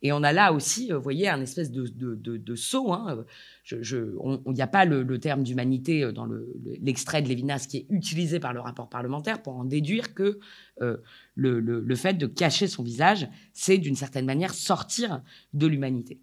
[0.03, 2.93] Et on a là aussi, euh, vous voyez, un espèce de, de, saut.
[2.93, 3.25] Hein.
[3.71, 6.29] Il n'y a pas le, terme d'humanité euh, dans
[6.81, 10.41] l'extrait de Lévinas qui est utilisé par le rapport parlementaire pour en déduire que
[10.81, 10.97] euh,
[11.37, 15.23] le, fait de cacher son visage, c'est d'une certaine manière sortir
[15.55, 16.21] de l'humanité.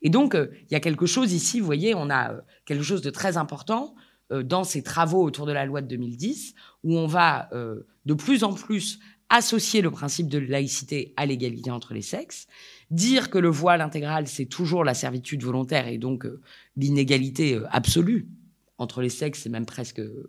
[0.00, 3.10] Et donc, il y a quelque chose ici, vous voyez, on a quelque chose de
[3.10, 3.96] très important
[4.30, 8.52] dans ces travaux autour de la loi de 2010, où on va de plus en
[8.52, 12.46] plus associer le principe de laïcité à l'égalité entre les sexes,
[12.90, 16.40] dire que le voile intégral, c'est toujours la servitude volontaire et donc euh,
[16.76, 18.28] l'inégalité euh, absolue
[18.78, 20.28] entre les sexes, c'est même presque euh,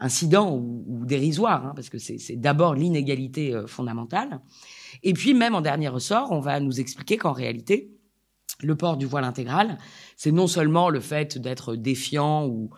[0.00, 4.40] incident ou, dérisoire, hein, parce que c'est d'abord l'inégalité fondamentale.
[5.04, 7.92] Et puis même en dernier ressort, on va nous expliquer qu'en réalité,
[8.62, 9.78] le port du voile intégral,
[10.16, 12.70] c'est non seulement le fait d'être défiant ou,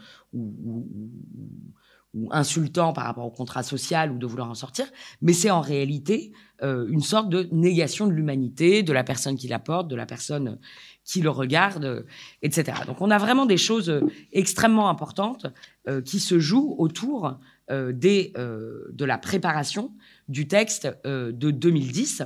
[2.30, 4.86] insultant par rapport au contrat social ou de vouloir en sortir,
[5.20, 9.48] mais c'est en réalité euh, une sorte de négation de l'humanité, de la personne qui
[9.48, 10.58] la porte, de la personne
[11.04, 12.06] qui le regarde,
[12.42, 12.78] etc.
[12.86, 14.00] Donc on a vraiment des choses euh,
[14.32, 15.46] extrêmement importantes
[15.88, 17.38] euh, qui se jouent autour
[17.70, 19.90] des, de la préparation
[20.28, 22.22] du texte de 2010.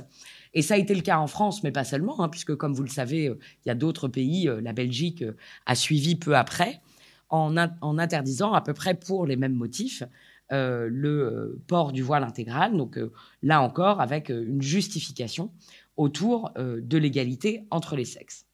[0.53, 2.83] Et ça a été le cas en France, mais pas seulement, hein, puisque comme vous
[2.83, 5.23] le savez, il y a d'autres pays, la Belgique
[5.65, 6.81] a suivi peu après
[7.29, 10.03] en, interdisant à peu près pour les mêmes motifs
[10.51, 12.75] euh, le euh, port du voile intégral.
[12.75, 13.11] Donc euh,
[13.43, 15.51] là encore, avec une justification
[15.97, 18.45] autour de l'égalité entre les sexes.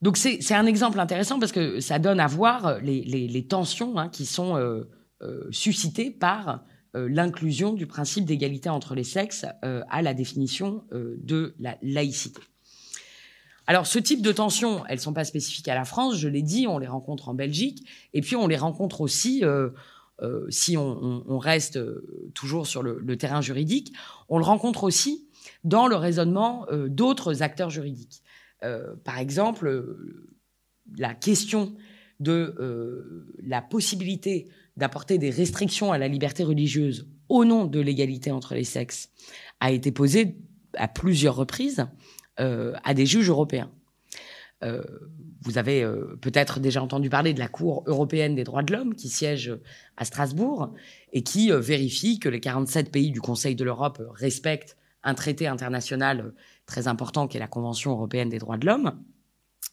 [0.00, 4.24] Donc c'est un exemple intéressant parce que ça donne à voir les, tensions hein, qui
[4.24, 4.56] sont
[5.50, 12.40] suscitées par l'inclusion du principe d'égalité entre les sexes à la définition de la laïcité.
[13.66, 16.66] Alors, ce type de tensions, elles sont pas spécifiques à la France, je l'ai dit,
[16.68, 19.70] on les rencontre en Belgique, et puis on les rencontre aussi, euh,
[20.22, 23.92] euh, si on, reste euh, toujours sur le, terrain juridique,
[24.28, 25.28] on le rencontre aussi
[25.64, 28.22] dans le raisonnement d'autres acteurs juridiques.
[29.04, 29.96] par exemple,
[30.96, 31.74] la question
[32.18, 38.54] de la possibilité d'apporter des restrictions à la liberté religieuse au nom de l'égalité entre
[38.54, 39.10] les sexes
[39.60, 40.36] a été posée
[40.74, 41.86] à plusieurs reprises
[42.38, 43.70] à des juges européens.
[44.64, 44.82] Euh,
[45.42, 48.94] vous avez euh, peut-être déjà entendu parler de la Cour européenne des droits de l'homme
[48.94, 49.54] qui siège
[49.96, 50.72] à Strasbourg
[51.12, 56.32] et qui vérifie que les 47 pays du Conseil de l'Europe respectent un traité international
[56.64, 58.98] très important qui est la Convention européenne des droits de l'homme.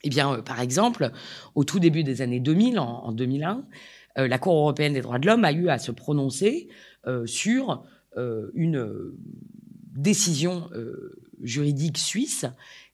[0.04, 1.12] Eh bien, par exemple,
[1.56, 3.66] au tout début des années 2000, en, 2001,
[4.18, 6.68] la Cour européenne des droits de l'homme a eu à se prononcer
[7.26, 7.84] sur
[8.54, 9.14] une
[9.96, 10.70] décision
[11.44, 12.46] juridique suisse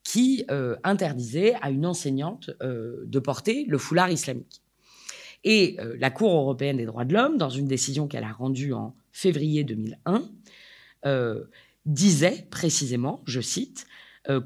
[0.04, 4.62] qui euh, interdisait à une enseignante euh, de porter le foulard islamique.
[5.44, 8.74] Et euh, la Cour européenne des droits de l'homme, dans une décision qu'elle a rendue
[8.74, 10.24] en février 2001,
[11.86, 13.86] disait précisément, je cite,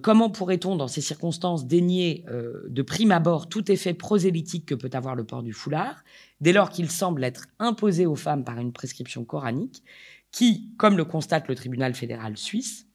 [0.02, 2.26] Comment pourrait-on, dans ces circonstances, dénier
[2.70, 6.04] de prime abord tout effet prosélytique que peut avoir le port du foulard,
[6.40, 9.84] dès lors qu'il semble être imposé aux femmes par une prescription coranique,
[10.32, 12.88] qui, comme le constate le tribunal fédéral suisse,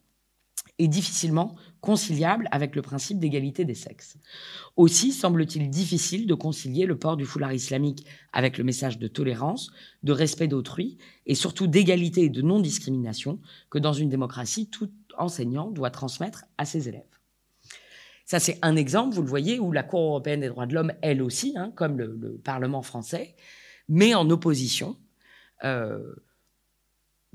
[0.79, 4.17] est difficilement conciliable avec le principe d'égalité des sexes.
[4.77, 9.71] Aussi semble-t-il difficile de concilier le port du foulard islamique avec le message de tolérance,
[10.03, 15.71] de respect d'autrui et surtout d'égalité et de non-discrimination que dans une démocratie tout enseignant
[15.71, 17.03] doit transmettre à ses élèves.
[18.25, 20.93] Ça, c'est un exemple, vous le voyez, où la Cour européenne des droits de l'homme,
[21.01, 23.35] elle aussi, hein, comme le, Parlement français,
[23.89, 24.99] met en opposition
[25.65, 26.15] euh,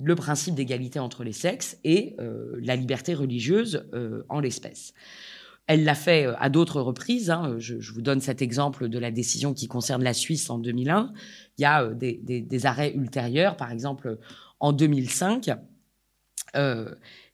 [0.04, 2.16] le principe d'égalité entre les sexes et
[2.62, 3.86] la liberté religieuse
[4.30, 4.94] en l'espèce.
[5.68, 7.30] Elle l'a fait à d'autres reprises.
[7.30, 7.56] Hein.
[7.58, 11.14] Je, vous donne cet exemple de la décision qui concerne la Suisse en 2001.
[11.58, 14.18] Il y a des, arrêts ultérieurs, par exemple
[14.60, 15.52] en 2005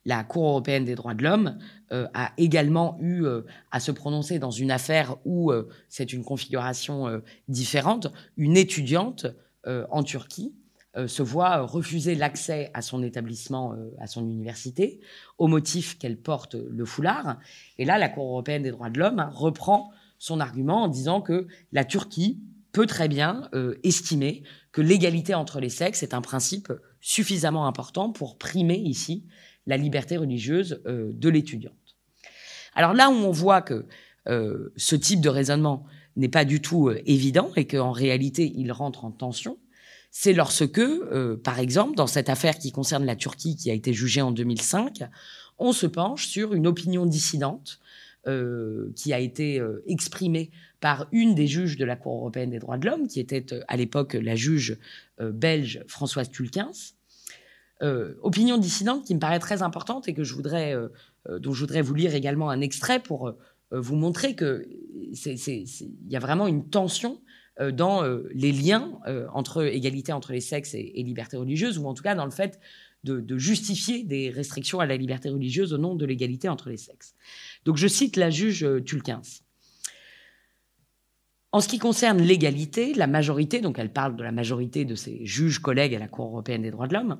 [0.05, 1.57] la Cour européenne des droits de l'homme
[1.91, 6.23] euh, a également eu euh, à se prononcer dans une affaire où euh, c'est une
[6.23, 8.11] configuration différente.
[8.37, 9.27] Une étudiante
[9.65, 10.53] en Turquie
[11.07, 14.99] se voit refuser l'accès à son établissement, à son université,
[15.37, 17.37] au motif qu'elle porte le foulard.
[17.77, 21.21] Et là, la Cour européenne des droits de l'homme hein, reprend son argument en disant
[21.21, 22.39] que la Turquie
[22.71, 23.49] peut très bien
[23.83, 26.71] estimer que l'égalité entre les sexes est un principe
[27.01, 29.25] suffisamment important pour primer ici
[29.65, 31.73] la liberté religieuse euh, de l'étudiante.
[32.73, 33.85] Alors là où on voit que
[34.27, 38.71] euh, ce type de raisonnement n'est pas du tout euh, évident et qu'en réalité il
[38.71, 39.57] rentre en tension,
[40.11, 40.81] c'est lorsque,
[41.43, 45.03] par exemple, dans cette affaire qui concerne la Turquie qui a été jugée en 2005,
[45.57, 47.79] on se penche sur une opinion dissidente
[48.95, 52.87] qui a été exprimée par une des juges de la Cour européenne des droits de
[52.87, 54.77] l'homme, qui était à l'époque la juge
[55.19, 56.29] belge Françoise
[57.81, 60.89] euh, opinion dissidente qui me paraît très importante et que je voudrais, euh,
[61.29, 63.33] euh, dont je voudrais vous lire également un extrait pour
[63.71, 67.21] vous montrer que il y a vraiment une tension
[67.73, 68.99] dans les liens
[69.33, 72.59] entre égalité entre les sexes et, liberté religieuse, ou en tout cas dans le fait
[73.03, 76.77] de, de, justifier des restrictions à la liberté religieuse au nom de l'égalité entre les
[76.77, 77.15] sexes.
[77.65, 79.43] Donc je cite la juge Tulkens.
[81.51, 85.25] En ce qui concerne l'égalité, la majorité, donc elle parle de la majorité de ses
[85.25, 87.19] juges collègues à la Cour européenne des droits de l'homme,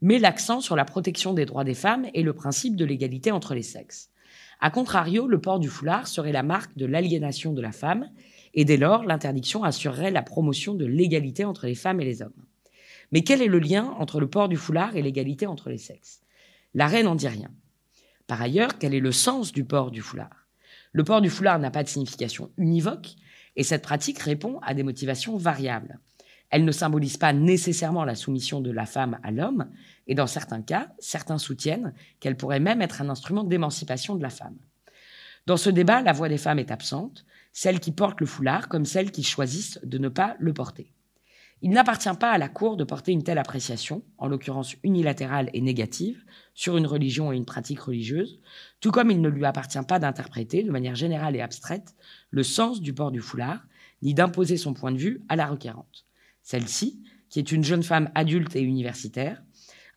[0.00, 3.54] met l'accent sur la protection des droits des femmes et le principe de l'égalité entre
[3.54, 4.10] les sexes.
[4.60, 8.08] A contrario, le port du foulard serait la marque de l'aliénation de la femme,
[8.56, 12.32] et dès lors, l'interdiction assurerait la promotion de l'égalité entre les femmes et les hommes.
[13.12, 16.22] Mais quel est le lien entre le port du foulard et l'égalité entre les sexes?
[16.74, 17.50] L'arrêt n'en dit rien.
[18.26, 20.48] Par ailleurs, quel est le sens du port du foulard?
[20.92, 23.14] Le port du foulard n'a pas de signification univoque,
[23.54, 26.00] et cette pratique répond à des motivations variables.
[26.50, 29.70] Elle ne symbolise pas nécessairement la soumission de la femme à l'homme,
[30.06, 34.30] et dans certains cas, certains soutiennent qu'elle pourrait même être un instrument d'émancipation de la
[34.30, 34.56] femme.
[35.46, 37.24] Dans ce débat, la voix des femmes est absente,
[37.56, 40.92] celles qui portent le foulard comme celles qui choisissent de ne pas le porter.
[41.62, 45.62] Il n'appartient pas à la Cour de porter une telle appréciation, en l'occurrence unilatérale et
[45.62, 48.42] négative, sur une religion et une pratique religieuse,
[48.80, 51.94] tout comme il ne lui appartient pas d'interpréter, de manière générale et abstraite,
[52.28, 53.62] le sens du port du foulard,
[54.02, 56.04] ni d'imposer son point de vue à la requérante.
[56.42, 59.42] Celle-ci, qui est une jeune femme adulte et universitaire,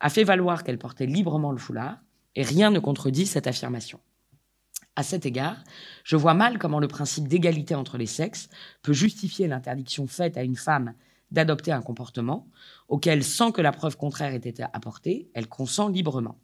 [0.00, 1.98] a fait valoir qu'elle portait librement le foulard,
[2.36, 4.00] et rien ne contredit cette affirmation.
[4.96, 5.62] À cet égard,
[6.04, 8.48] je vois mal comment le principe d'égalité entre les sexes
[8.82, 10.94] peut justifier l'interdiction faite à une femme
[11.30, 12.48] d'adopter un comportement
[12.88, 16.38] auquel, sans que la preuve contraire ait été apportée, elle consent librement.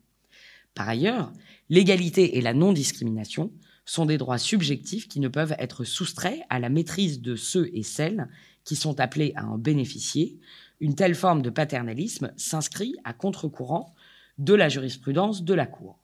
[0.75, 1.33] Par ailleurs,
[1.71, 3.51] l'égalité et la non-discrimination
[3.85, 7.83] sont des droits subjectifs qui ne peuvent être soustraits à la maîtrise de ceux et
[7.83, 8.29] celles
[8.65, 10.39] qui sont appelés à en bénéficier,
[10.81, 13.95] une telle forme de paternalisme s'inscrit à contre-courant
[14.39, 15.99] de la jurisprudence de la Cour.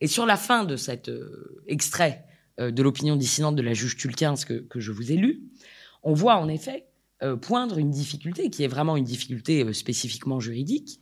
[0.00, 2.24] Et sur la fin de cet euh, extrait
[2.60, 5.42] euh, de l'opinion dissidente de la juge Tulkins que, que, je vous ai lu,
[6.02, 6.86] on voit en effet
[7.22, 11.00] euh, poindre une difficulté qui est vraiment une difficulté spécifiquement juridique,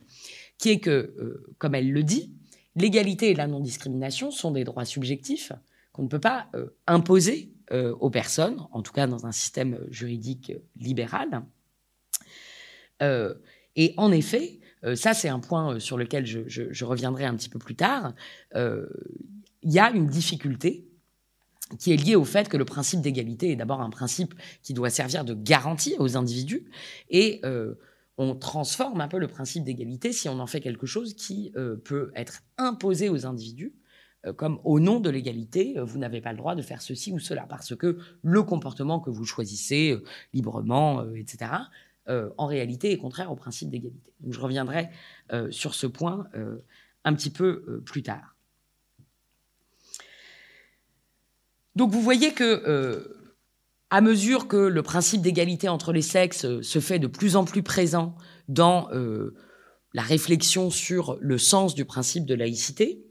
[0.57, 2.33] qui est que, comme elle le dit,
[2.77, 5.51] l'égalité et la non-discrimination sont des droits subjectifs
[5.91, 6.49] qu'on ne peut pas
[6.87, 11.43] imposer aux personnes, en tout cas dans un système juridique libéral.
[13.01, 14.61] Et en effet,
[14.93, 18.13] ça c'est un point sur lequel je, reviendrai un petit peu plus tard,
[18.53, 20.87] il y a une difficulté
[21.79, 24.91] qui est liée au fait que le principe d'égalité est d'abord un principe qui doit
[24.91, 26.65] servir de garantie aux individus
[27.09, 27.41] et
[28.17, 31.51] on transforme un peu le principe d'égalité si on en fait quelque chose qui
[31.83, 33.73] peut être imposé aux individus
[34.25, 37.11] euh, comme au nom de l'égalité, euh, vous n'avez pas le droit de faire ceci
[37.11, 41.51] ou cela, parce que le comportement que vous choisissez euh, librement, etc.,
[42.07, 44.13] en réalité est contraire au principe d'égalité.
[44.19, 44.89] Donc je reviendrai
[45.49, 46.27] sur ce point
[47.03, 48.35] un petit peu plus tard.
[51.75, 53.09] Donc vous voyez que
[53.89, 57.63] à mesure que le principe d'égalité entre les sexes se fait de plus en plus
[57.63, 58.15] présent
[58.47, 58.89] dans
[59.95, 63.05] la réflexion sur le sens du principe de laïcité,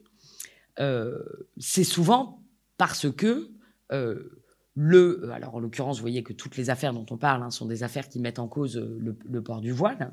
[0.81, 1.19] euh,
[1.57, 2.43] c'est souvent
[2.77, 3.51] parce que
[3.91, 4.44] euh,
[4.75, 7.67] le, alors en l'occurrence, vous voyez que toutes les affaires dont on parle hein, sont
[7.67, 10.13] des affaires qui mettent en cause euh, le, port du voile.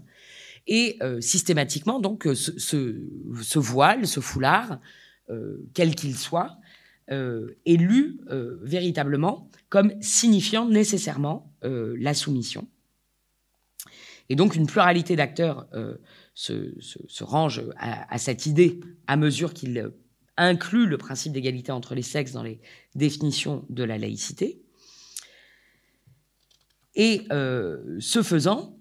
[0.68, 4.80] Et systématiquement, donc, ce, voile, ce foulard,
[5.74, 6.60] quel qu'il soit,
[7.08, 8.20] est lu
[8.62, 12.68] véritablement comme signifiant nécessairement la soumission.
[14.30, 15.68] Et donc une pluralité d'acteurs
[16.34, 19.92] se, se, range à, cette idée à mesure qu'il
[20.42, 22.60] inclut le principe d'égalité entre les sexes dans les
[22.96, 24.62] définitions de la laïcité.
[26.96, 28.76] Et ce faisant,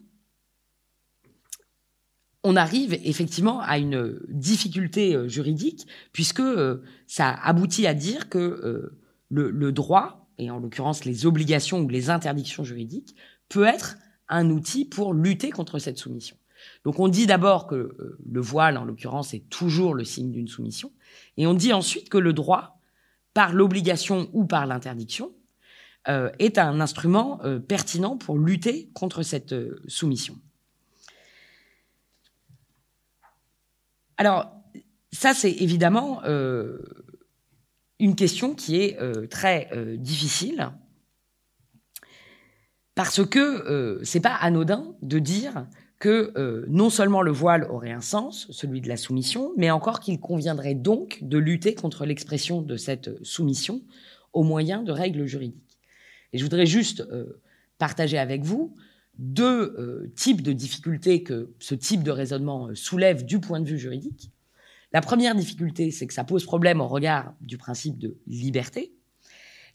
[2.42, 8.38] on arrive effectivement à une difficulté euh, juridique, puisque euh, ça aboutit à dire que
[8.38, 8.98] euh,
[9.28, 13.14] le, droit, et en l'occurrence les obligations ou les interdictions juridiques,
[13.48, 13.96] peut être
[14.28, 16.36] un outil pour lutter contre cette soumission.
[16.84, 20.92] Donc on dit d'abord que le voile, en l'occurrence, est toujours le signe d'une soumission,
[21.36, 22.78] et on dit ensuite que le droit,
[23.34, 25.32] par l'obligation ou par l'interdiction,
[26.06, 29.54] est un instrument pertinent pour lutter contre cette
[29.86, 30.36] soumission.
[34.20, 34.52] Alors,
[35.12, 36.78] ça, c'est évidemment euh,
[37.98, 40.70] une question qui est euh, très euh, difficile
[42.94, 45.66] parce que c'est pas anodin de dire
[46.00, 50.18] que non seulement le voile aurait un sens, celui de la soumission, mais encore qu'il
[50.18, 53.82] conviendrait donc de lutter contre l'expression de cette soumission
[54.32, 55.78] au moyen de règles juridiques.
[56.32, 57.06] Et je voudrais juste
[57.78, 58.74] partager avec vous
[59.20, 63.68] deux euh, types de difficultés que ce type de raisonnement euh, soulève du point de
[63.68, 64.30] vue juridique.
[64.92, 68.92] La première difficulté, c'est que ça pose problème au regard du principe de liberté.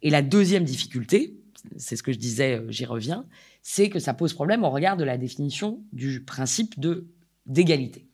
[0.01, 1.37] Et la deuxième difficulté,
[1.77, 3.25] c'est ce que je disais, euh, j'y reviens,
[3.61, 7.07] c'est que ça pose problème au regard de la définition du principe de
[7.45, 8.07] d'égalité.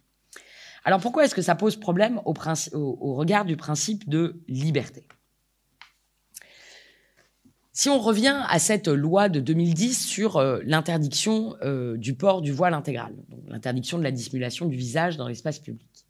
[0.83, 5.07] Alors pourquoi est-ce que ça pose problème au regard du principe de liberté?
[7.71, 12.51] Si on revient à cette loi de 2010 sur euh, l'interdiction euh, du port du
[12.51, 13.13] voile intégral,
[13.47, 16.05] l'interdiction de la dissimulation du visage dans l'espace public,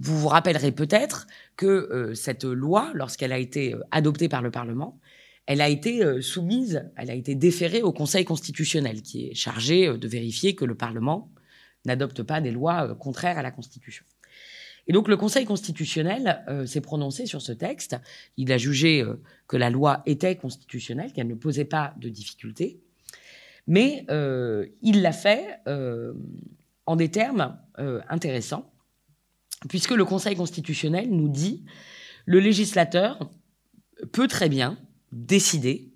[0.00, 1.26] vous vous rappellerez peut-être
[1.56, 4.98] que cette loi, lorsqu'elle a été adoptée par le Parlement,
[5.46, 10.08] elle a été soumise, elle a été déférée au Conseil constitutionnel, qui est chargé de
[10.08, 11.30] vérifier que le Parlement
[11.84, 14.04] n'adopte pas des lois contraires à la Constitution.
[14.88, 17.96] Et donc le Conseil constitutionnel euh, s'est prononcé sur ce texte.
[18.36, 22.80] Il a jugé euh, que la loi était constitutionnelle, qu'elle ne posait pas de difficultés.
[23.66, 25.58] Mais euh, il l'a fait
[26.86, 27.58] en des termes
[28.08, 28.70] intéressants,
[29.68, 31.64] puisque le Conseil constitutionnel nous dit
[32.26, 33.28] le législateur
[34.12, 34.78] peut très bien
[35.16, 35.92] décider,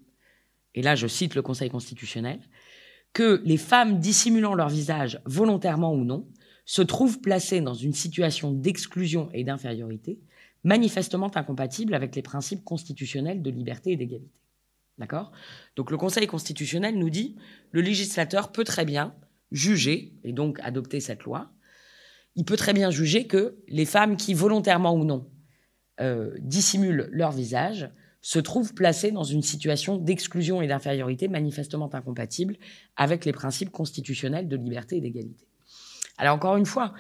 [0.75, 2.41] et là je cite le Conseil constitutionnel,
[3.12, 6.29] que les femmes dissimulant leur visage volontairement ou non
[6.64, 10.21] se trouve placé dans une situation d'exclusion et d'infériorité
[10.62, 14.31] manifestement incompatible avec les principes constitutionnels de liberté et d'égalité.
[14.99, 15.33] D'accord?
[15.77, 17.37] Donc le Conseil constitutionnel nous dit
[17.73, 19.14] le législateur peut très bien
[19.51, 21.51] juger, et donc adopter cette loi,
[22.37, 25.29] il peut très bien juger que les femmes qui, volontairement ou non,
[26.01, 27.91] euh, dissimulent leur visage,
[28.23, 32.57] se trouvent placées dans une situation d'exclusion et d'infériorité manifestement incompatible
[32.97, 35.47] avec les principes constitutionnels de liberté et d'égalité.
[36.18, 36.93] Alors encore une fois,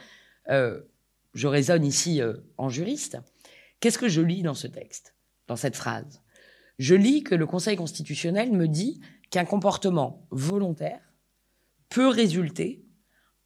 [0.48, 0.80] euh,
[1.34, 3.18] je raisonne ici euh, en juriste.
[3.80, 5.14] Qu'est-ce que je lis dans ce texte,
[5.46, 6.22] dans cette phrase?
[6.78, 9.00] Je lis que le Conseil constitutionnel me dit
[9.30, 11.00] qu'un comportement volontaire
[11.90, 12.84] peut résulter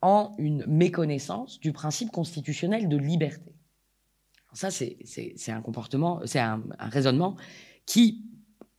[0.01, 3.55] en une méconnaissance du principe constitutionnel de liberté.
[4.55, 4.97] Ça, c'est
[5.49, 7.37] un comportement, c'est un, raisonnement
[7.87, 8.25] qui,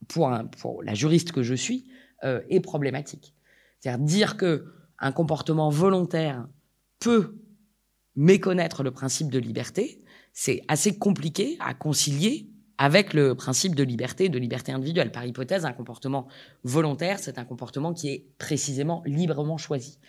[0.08, 1.88] pour, la juriste que je suis,
[2.24, 3.36] euh, est problématique.
[3.80, 4.66] C'est-à-dire dire que
[5.00, 6.48] un comportement volontaire
[7.00, 7.38] peut
[8.16, 10.02] méconnaître le principe de liberté,
[10.32, 15.12] c'est assez compliqué à concilier avec le principe de liberté, de liberté individuelle.
[15.12, 16.28] Par hypothèse, un comportement
[16.64, 20.00] volontaire, c'est un comportement qui est précisément librement choisi.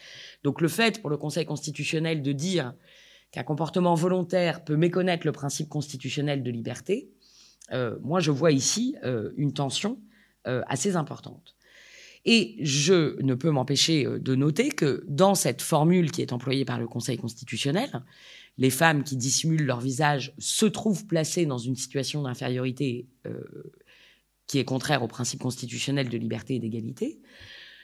[0.42, 2.74] Donc le fait pour le Conseil constitutionnel de dire
[3.30, 7.10] qu'un comportement volontaire peut méconnaître le principe constitutionnel de liberté,
[7.72, 9.98] euh, moi je vois ici euh, une tension
[10.46, 11.56] euh, assez importante.
[12.24, 16.80] Et je ne peux m'empêcher de noter que dans cette formule qui est employée par
[16.80, 18.02] le Conseil constitutionnel,
[18.58, 23.06] les femmes qui dissimulent leur visage se trouvent placées dans une situation d'infériorité
[24.48, 27.20] qui est contraire au principe constitutionnel de liberté et d'égalité.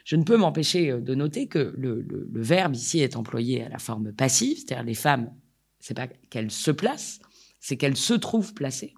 [0.04, 3.78] Je ne peux m'empêcher euh, de noter que le, verbe ici est employé à la
[3.78, 5.32] forme passive, c'est-à-dire les femmes,
[5.80, 7.20] c'est pas qu'elles se placent,
[7.60, 8.94] c'est qu'elles se trouvent placées.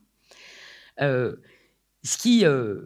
[0.98, 2.82] Ce qui euh,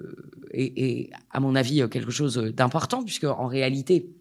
[0.52, 4.14] est, à mon avis, quelque chose d'important, puisque en réalité,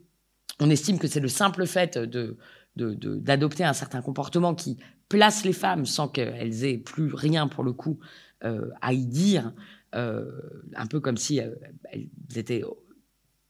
[0.60, 2.38] on estime que c'est le simple fait de,
[2.76, 4.78] d'adopter un certain comportement qui
[5.10, 8.00] place les femmes sans qu'elles aient plus rien pour le coup
[8.44, 9.54] euh, à y dire,
[9.96, 10.32] euh,
[10.76, 12.64] un peu comme si elles étaient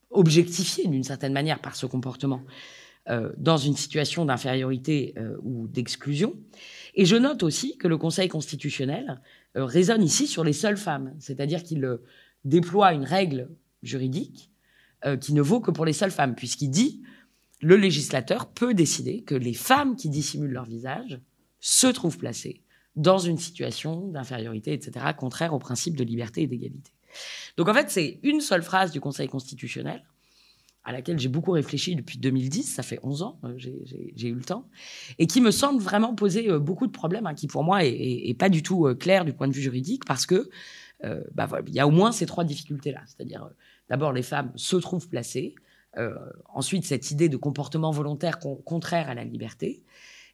[0.09, 2.43] objectifiées d'une certaine manière par ce comportement
[3.37, 6.35] dans une situation d'infériorité ou d'exclusion.
[6.93, 9.21] Et je note aussi que le Conseil constitutionnel
[9.55, 12.03] euh, résonne ici sur les seules femmes, c'est-à-dire qu'il euh,
[12.43, 13.49] déploie une règle
[13.81, 14.51] juridique
[15.05, 17.01] euh, qui ne vaut que pour les seules femmes, puisqu'il dit
[17.61, 21.19] le législateur peut décider que les femmes qui dissimulent leur visage
[21.59, 22.61] se trouvent placées
[22.97, 26.91] dans une situation d'infériorité, etc., contraire au principe de liberté et d'égalité.
[27.55, 30.03] Donc en fait, c'est une seule phrase du Conseil constitutionnel
[30.87, 34.43] à laquelle j'ai beaucoup réfléchi depuis 2010, ça fait 11 ans, euh, j'ai eu le
[34.43, 34.69] temps,
[35.19, 38.33] et qui me semble vraiment poser euh, beaucoup de problèmes, hein, qui pour moi est,
[38.39, 40.49] pas du tout euh, clair du point de vue juridique, parce que
[41.35, 43.01] bah, il y a au moins ces trois difficultés-là.
[43.05, 43.47] C'est-à-dire,
[43.87, 45.53] d'abord, les femmes se trouvent placées,
[46.51, 49.83] ensuite, cette idée de comportement volontaire contraire à la liberté,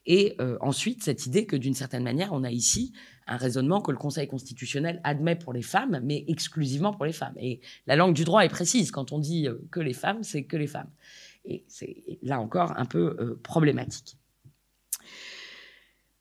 [0.06, 2.94] et euh, ensuite, cette idée que d'une certaine manière, on a ici
[3.26, 7.36] un raisonnement que le Conseil constitutionnel admet pour les femmes, mais exclusivement pour les femmes.
[7.40, 8.92] Et la langue du droit est précise.
[8.92, 10.90] Quand on dit euh, que les femmes, c'est que les femmes.
[11.46, 14.18] Et c'est là encore un peu euh, problématique.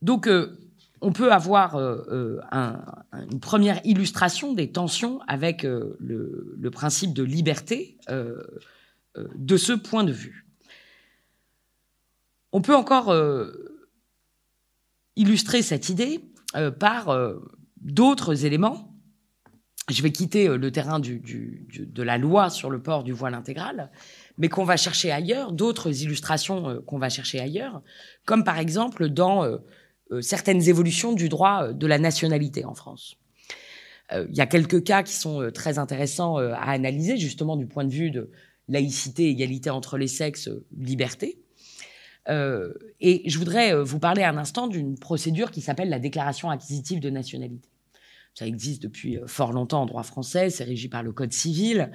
[0.00, 0.28] Donc,
[1.00, 9.56] on peut avoir une première illustration des tensions avec le, le, principe de liberté de
[9.56, 10.48] ce point de vue.
[12.50, 13.14] On peut encore
[15.16, 16.20] illustrer cette idée
[16.56, 17.38] euh, par euh,
[17.80, 18.94] d'autres éléments.
[19.90, 23.90] Je vais quitter euh, le terrain de la loi sur le port du voile intégral,
[24.38, 27.82] mais qu'on va chercher ailleurs, d'autres illustrations qu'on va chercher ailleurs,
[28.24, 29.58] comme par exemple dans
[30.20, 33.16] certaines évolutions du droit de la nationalité en France.
[34.10, 37.92] Il y a quelques cas qui sont très intéressants à analyser, justement du point de
[37.92, 38.30] vue de
[38.68, 41.41] laïcité, égalité entre les sexes, liberté.
[42.28, 46.50] Euh, et je voudrais euh, vous parler un instant d'une procédure qui s'appelle la déclaration
[46.50, 47.68] acquisitive de nationalité.
[48.34, 51.90] Ça existe depuis euh, fort longtemps en droit français, c'est régi par le Code civil.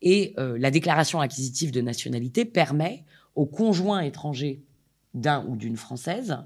[0.00, 3.04] Et la déclaration acquisitive de nationalité permet
[3.34, 4.62] aux conjoints étrangers
[5.14, 6.38] d'un ou d'une Française,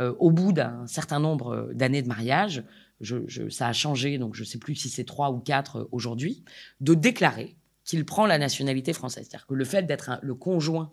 [0.00, 2.62] au bout d'un certain nombre d'années de mariage,
[3.00, 6.44] je, ça a changé, donc je ne sais plus si c'est trois ou quatre aujourd'hui,
[6.80, 9.26] de déclarer qu'il prend la nationalité française.
[9.28, 10.90] C'est-à-dire que le fait d'être le conjoint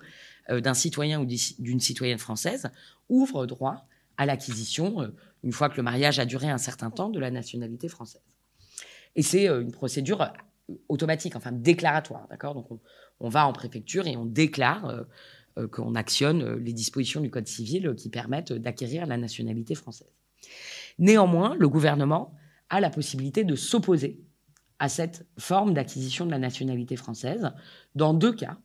[0.50, 1.26] d'un citoyen ou
[1.60, 2.70] d'une citoyenne française
[3.10, 3.88] ouvre droit
[4.18, 5.08] à l'acquisition, euh,
[5.44, 8.22] une fois que le mariage a duré un certain temps, de la nationalité française.
[9.16, 10.32] Et c'est euh, une procédure
[10.90, 12.56] automatique, enfin déclaratoire, d'accord?
[12.56, 12.68] Donc
[13.20, 15.06] on, va en préfecture et on déclare
[15.72, 20.10] qu'on actionne les dispositions du Code civil qui permettent d'acquérir la nationalité française.
[20.98, 22.34] Néanmoins, le gouvernement
[22.70, 24.20] a la possibilité de s'opposer
[24.80, 27.52] à cette forme d'acquisition de la nationalité française
[27.94, 28.58] dans deux cas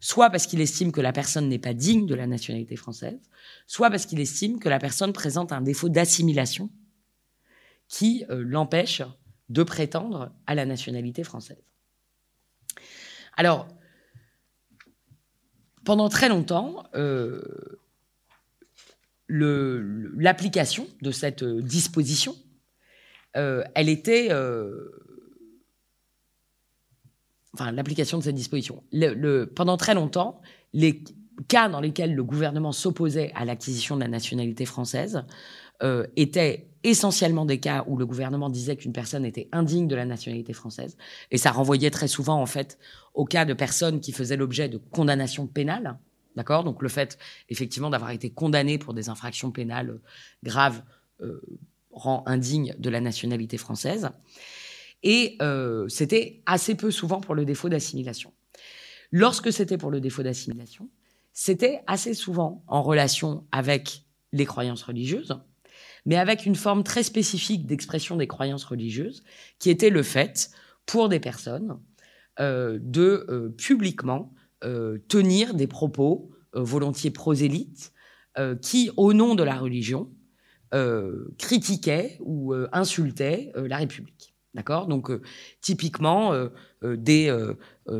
[0.00, 3.18] soit parce qu'il estime que la personne n'est pas digne de la nationalité française,
[3.66, 6.70] soit parce qu'il estime que la personne présente un défaut d'assimilation
[7.88, 9.02] qui euh, l'empêche
[9.48, 11.62] de prétendre à la nationalité française.
[13.36, 13.68] Alors,
[15.84, 17.40] pendant très longtemps, euh,
[19.28, 22.36] l'application de cette disposition,
[23.36, 24.28] euh, elle était
[27.58, 28.82] enfin l'application de cette disposition.
[29.54, 30.40] Pendant très longtemps,
[30.72, 31.02] les
[31.48, 35.24] cas dans lesquels le gouvernement s'opposait à l'acquisition de la nationalité française
[35.82, 40.04] euh, étaient essentiellement des cas où le gouvernement disait qu'une personne était indigne de la
[40.04, 40.96] nationalité française,
[41.30, 42.78] et ça renvoyait très souvent en fait
[43.14, 45.98] au cas de personnes qui faisaient l'objet de condamnations pénales,
[46.36, 46.64] d'accord?
[46.64, 50.00] Donc le fait effectivement d'avoir été condamné pour des infractions pénales
[50.44, 50.82] graves
[51.20, 51.40] euh,
[51.90, 54.10] rend indigne de la nationalité française.
[55.02, 58.32] Et euh, c'était assez peu souvent pour le défaut d'assimilation.
[59.12, 60.90] Lorsque c'était pour le défaut d'assimilation,
[61.32, 65.40] c'était assez souvent en relation avec les croyances religieuses,
[66.04, 69.22] mais avec une forme très spécifique d'expression des croyances religieuses,
[69.58, 70.50] qui était le fait,
[70.84, 71.78] pour des personnes,
[72.40, 74.32] euh, de euh, publiquement
[75.06, 77.92] tenir des propos volontiers prosélytes
[78.60, 80.10] qui, au nom de la religion,
[81.38, 84.34] critiquaient ou insultaient la République.
[84.54, 84.86] D'accord?
[84.86, 85.20] Donc, euh,
[85.60, 86.48] typiquement, euh,
[86.82, 87.32] euh, des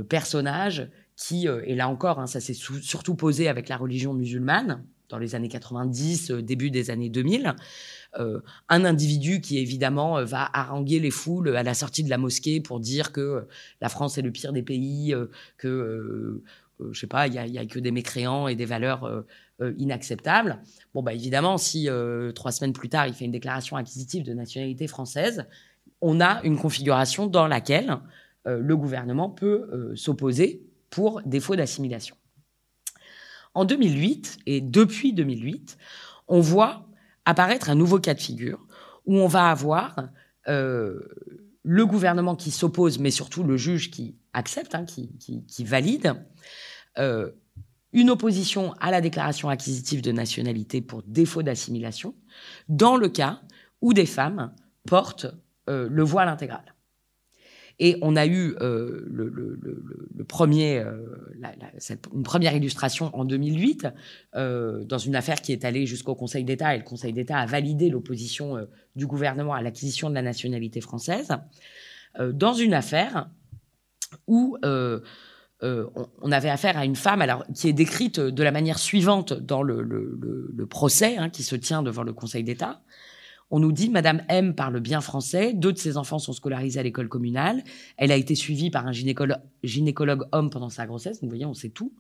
[0.09, 5.19] personnages qui, et là encore, hein, ça s'est surtout posé avec la religion musulmane, dans
[5.19, 7.57] les années 90, début des années 2000,
[8.15, 12.79] un individu qui, évidemment, va haranguer les foules à la sortie de la mosquée pour
[12.79, 13.47] dire que
[13.81, 15.15] la France est le pire des pays,
[15.57, 16.43] que,
[16.93, 19.25] je sais pas, il n'y a, a, que des mécréants et des valeurs
[19.79, 20.61] inacceptables.
[20.93, 21.89] Bon, bah, évidemment, si
[22.35, 25.47] trois semaines plus tard, il fait une déclaration acquisitive de nationalité française,
[26.01, 27.99] on a une configuration dans laquelle
[28.47, 32.17] euh, le gouvernement peut euh, s'opposer pour défaut d'assimilation.
[33.55, 35.77] En 2008, et depuis 2008,
[36.29, 36.87] on voit
[37.25, 38.65] apparaître un nouveau cas de figure
[39.07, 39.97] où on va avoir
[40.49, 41.01] euh,
[41.63, 46.15] le gouvernement qui s'oppose, mais surtout le juge qui accepte, hein, qui, qui, valide,
[47.93, 52.15] une opposition à la déclaration acquisitive de nationalité pour défaut d'assimilation,
[52.69, 53.41] dans le cas
[53.81, 54.53] où des femmes
[54.85, 55.27] portent
[55.69, 56.75] euh, le voile intégral.
[57.81, 59.57] Et on a eu euh, euh,
[60.15, 60.25] une
[62.25, 63.87] première illustration en 2008
[64.35, 67.47] euh, dans une affaire qui est allée jusqu'au Conseil d'État et le Conseil d'État a
[67.47, 68.67] validé l'opposition
[68.97, 71.29] du gouvernement à l'acquisition de la nationalité française
[72.19, 73.29] dans une affaire
[74.27, 79.33] où on, avait affaire à une femme alors, qui est décrite de la manière suivante
[79.35, 82.81] dans le, procès hein, qui se tient devant le Conseil d'État.
[83.51, 86.83] On nous dit Madame M parle bien français, deux de ses enfants sont scolarisés à
[86.83, 87.65] l'école communale,
[87.97, 91.71] elle a été suivie par un gynécologue, homme pendant sa grossesse, vous voyez, on sait
[91.71, 91.95] tout.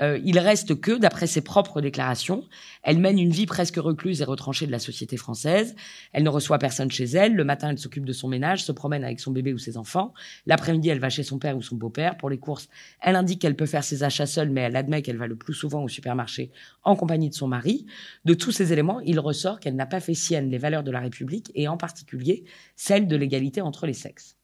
[0.00, 2.44] Euh, il reste que, d'après ses propres déclarations,
[2.82, 5.74] elle mène une vie presque recluse et retranchée de la société française.
[6.12, 7.34] Elle ne reçoit personne chez elle.
[7.34, 10.14] Le matin, elle s'occupe de son ménage, se promène avec son bébé ou ses enfants.
[10.46, 12.16] L'après-midi, elle va chez son père ou son beau-père.
[12.16, 12.68] Pour les courses,
[13.00, 15.54] elle indique qu'elle peut faire ses achats seule, mais elle admet qu'elle va le plus
[15.54, 16.50] souvent au supermarché
[16.84, 17.86] en compagnie de son mari.
[18.24, 21.00] De tous ces éléments, il ressort qu'elle n'a pas fait sienne les valeurs de la
[21.00, 22.44] République et en particulier
[22.76, 24.36] celle de l'égalité entre les sexes.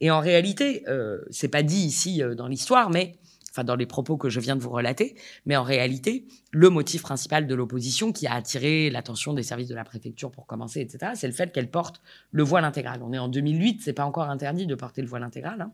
[0.00, 3.16] Et en réalité, euh, c'est pas dit ici euh, dans l'histoire, mais
[3.50, 7.02] enfin dans les propos que je viens de vous relater, mais en réalité, le motif
[7.02, 11.12] principal de l'opposition qui a attiré l'attention des services de la préfecture pour commencer, etc.,
[11.14, 13.02] c'est le fait qu'elle porte le voile intégral.
[13.02, 15.60] On est en 2008, c'est pas encore interdit de porter le voile intégral.
[15.60, 15.72] Hein.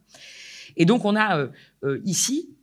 [0.77, 1.49] Et donc on a euh,
[1.85, 2.57] euh, ici,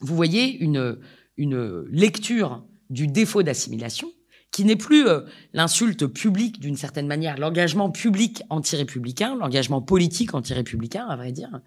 [0.00, 0.98] vous voyez, une,
[1.36, 4.10] une lecture du défaut d'assimilation
[4.54, 5.22] qui n'est plus euh,
[5.52, 11.60] l'insulte publique d'une certaine manière, l'engagement public anti-républicain, l'engagement politique anti-républicain, à vrai dire,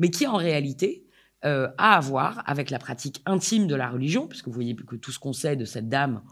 [0.00, 1.05] mais qui en réalité
[1.44, 5.12] euh, à avoir avec la pratique intime de la religion, puisque vous voyez que tout
[5.12, 6.22] ce qu'on sait de cette dame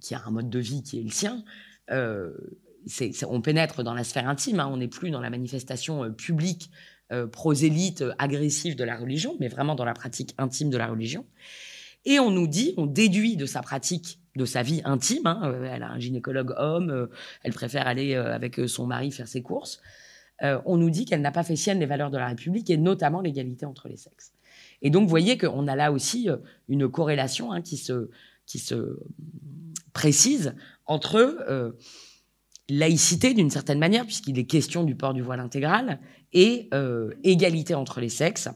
[0.00, 1.42] qui a un mode de vie qui est le sien,
[1.90, 2.32] euh,
[3.28, 4.70] on pénètre dans la sphère intime, hein.
[4.72, 6.70] on n'est plus dans la manifestation euh, publique,
[7.30, 11.26] prosélyte, agressive de la religion, mais vraiment dans la pratique intime de la religion.
[12.06, 15.82] Et on nous dit, on déduit de sa pratique, de sa vie intime, hein, elle
[15.82, 17.10] a un gynécologue homme,
[17.42, 19.82] elle préfère aller avec son mari faire ses courses,
[20.42, 22.76] euh, on nous dit qu'elle n'a pas fait sienne les valeurs de la République et
[22.76, 24.32] notamment l'égalité entre les sexes.
[24.82, 26.36] Et donc, vous voyez qu'on a là aussi euh,
[26.68, 28.10] une corrélation hein, qui, se,
[28.46, 28.98] qui se
[29.92, 30.54] précise
[30.86, 31.16] entre
[31.48, 31.72] euh,
[32.68, 36.00] laïcité d'une certaine manière, puisqu'il est question du port du voile intégral,
[36.32, 36.70] et
[37.24, 38.48] égalité entre les sexes,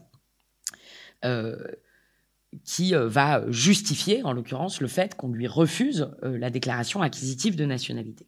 [2.63, 8.25] qui va justifier, en l'occurrence, le fait qu'on lui refuse la déclaration acquisitive de nationalité.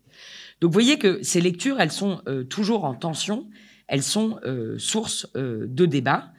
[0.62, 3.50] Donc vous voyez que ces lectures, elles sont euh, toujours en tension,
[3.88, 6.32] elles sont euh, source euh, de débat,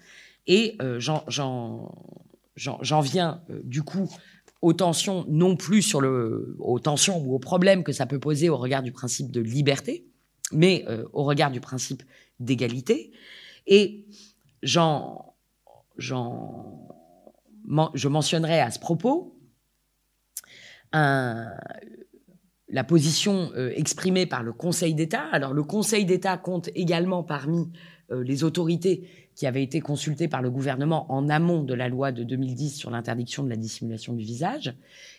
[0.46, 1.92] et j'en
[3.02, 4.10] viens du coup
[4.62, 8.48] aux tensions, non plus sur le, aux tensions ou aux problèmes que ça peut poser
[8.48, 10.08] au regard du principe de liberté,
[10.50, 12.02] mais au regard du principe
[12.40, 13.12] d'égalité.
[13.68, 14.06] Et
[14.62, 15.36] j'en,
[15.98, 16.14] je
[18.08, 19.38] mentionnerai à ce propos
[20.92, 21.46] un,
[22.70, 25.24] la position euh, exprimée par le Conseil d'État.
[25.32, 27.68] Alors le Conseil d'État compte également parmi
[28.10, 32.12] euh, les autorités qui avaient été consultées par le gouvernement en amont de la loi
[32.12, 34.74] de 2010 sur l'interdiction de la dissimulation du visage.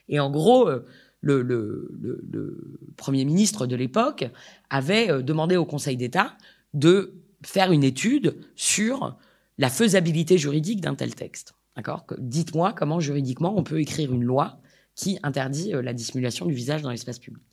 [0.10, 0.86] Et en gros, euh,
[1.22, 4.26] le, le, Premier ministre de l'époque
[4.70, 6.36] avait demandé au Conseil d'État
[6.74, 9.18] de faire une étude sur
[9.58, 11.54] la faisabilité juridique d'un tel texte.
[11.76, 12.06] D'accord?
[12.18, 14.60] Dites-moi comment juridiquement on peut écrire une loi
[14.96, 17.44] qui interdit euh, la dissimulation du visage dans l'espace public.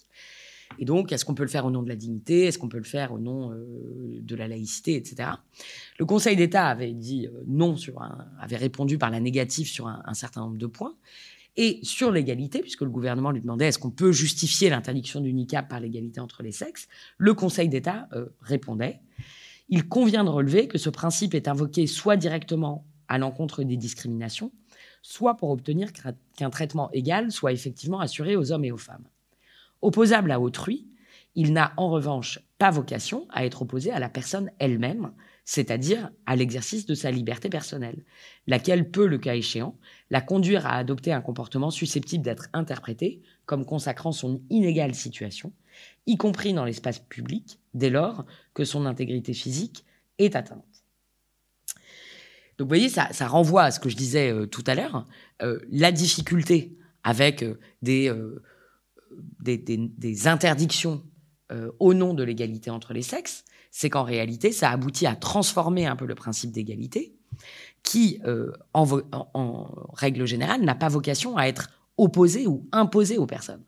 [0.78, 2.44] Et donc, est-ce qu'on peut le faire au nom de la dignité?
[2.44, 5.30] Est-ce qu'on peut le faire au nom euh, de la laïcité, etc.
[5.98, 8.02] Le Conseil d'État avait dit euh, non sur
[8.38, 10.94] avait répondu par la négative sur un, certain nombre de points.
[11.56, 15.66] Et sur l'égalité, puisque le gouvernement lui demandait est-ce qu'on peut justifier l'interdiction du niqab
[15.66, 16.86] par l'égalité entre les sexes,
[17.16, 18.08] le Conseil d'État
[18.40, 19.00] répondait
[19.68, 24.52] il convient de relever que ce principe est invoqué soit directement à l'encontre des discriminations,
[25.08, 25.90] soit pour obtenir
[26.36, 29.08] qu'un traitement égal soit effectivement assuré aux hommes et aux femmes.
[29.80, 30.86] Opposable à autrui,
[31.34, 35.12] il n'a en revanche pas vocation à être opposé à la personne elle-même,
[35.46, 38.04] c'est-à-dire à, l'exercice de sa liberté personnelle,
[38.46, 39.78] laquelle peut, le cas échéant,
[40.10, 45.54] la conduire à adopter un comportement susceptible d'être interprété comme consacrant son inégale situation,
[46.06, 49.86] y compris dans l'espace public, dès lors que son intégrité physique
[50.18, 50.67] est atteinte.
[52.58, 55.06] Donc vous voyez, ça, renvoie à ce que je disais euh, tout à l'heure,
[55.42, 58.42] euh, la difficulté avec euh,
[59.40, 61.02] des, interdictions
[61.78, 65.96] au nom de l'égalité entre les sexes, c'est qu'en réalité, ça aboutit à transformer un
[65.96, 67.16] peu le principe d'égalité,
[67.82, 68.20] qui,
[68.74, 73.64] en, règle générale, n'a pas vocation à être opposé ou imposé aux personnes.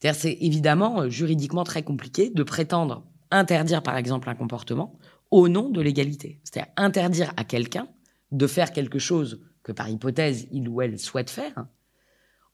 [0.00, 4.98] C'est évidemment juridiquement très compliqué de prétendre interdire, par exemple, un comportement
[5.32, 6.40] au nom de l'égalité.
[6.44, 7.88] C'est-à-dire interdire à quelqu'un
[8.30, 11.66] de faire quelque chose que par hypothèse il ou elle souhaite faire,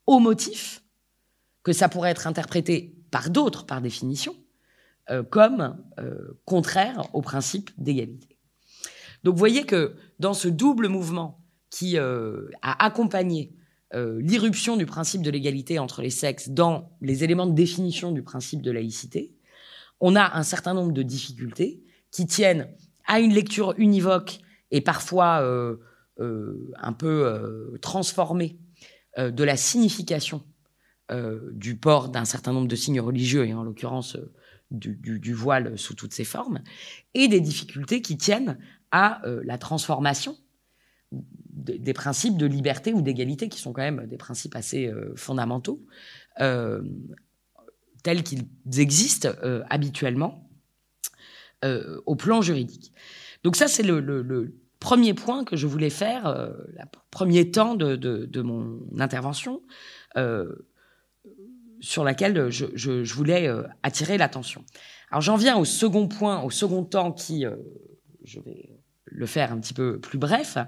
[0.07, 0.83] au motif
[1.62, 4.35] que ça pourrait être interprété par d'autres, par définition,
[5.31, 5.76] comme
[6.45, 8.39] contraire au principe d'égalité.
[9.24, 13.55] Donc vous voyez que dans ce double mouvement qui a accompagné
[13.93, 18.62] l'irruption du principe de l'égalité entre les sexes dans les éléments de définition du principe
[18.62, 19.35] de laïcité,
[20.01, 22.69] on a un certain nombre de difficultés qui tiennent
[23.07, 24.41] à une lecture univoque
[24.71, 25.77] et parfois euh,
[26.21, 28.59] euh, un peu euh, transformée
[29.17, 30.45] de la signification
[31.51, 34.17] du port d'un certain nombre de signes religieux, et en l'occurrence
[34.71, 36.61] du, voile sous toutes ses formes,
[37.15, 38.59] et des difficultés qui tiennent
[38.93, 40.37] à la transformation
[41.11, 45.85] des, principes de liberté ou d'égalité, qui sont quand même des principes assez fondamentaux,
[46.37, 48.47] tels qu'ils
[48.77, 49.31] existent
[49.69, 50.48] habituellement
[51.63, 52.93] au plan juridique.
[53.45, 58.43] Donc ça, c'est le, premier point que je voulais faire, euh, le premier temps de,
[58.43, 59.61] mon intervention,
[60.17, 60.55] euh,
[61.81, 64.65] sur laquelle je, voulais euh, attirer l'attention.
[65.11, 67.45] Alors j'en viens au second point, au second temps qui,
[68.25, 70.59] je vais le faire un petit peu plus bref,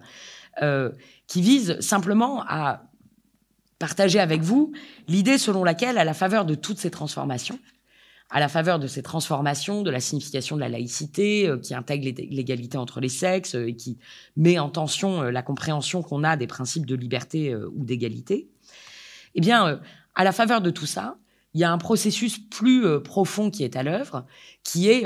[1.26, 2.84] qui vise simplement à
[3.78, 4.72] partager avec vous
[5.08, 7.58] l'idée selon laquelle, à la faveur de toutes ces transformations,
[8.30, 12.08] à la faveur de ces transformations, de la signification de la laïcité, euh, qui intègre
[12.30, 13.98] l'égalité entre les sexes euh, et qui
[14.36, 18.48] met en tension euh, la compréhension qu'on a des principes de liberté ou d'égalité,
[19.34, 19.80] eh bien,
[20.14, 21.16] à la faveur de tout ça,
[21.54, 24.26] il y a un processus plus profond qui est à l'œuvre,
[24.64, 25.04] qui est,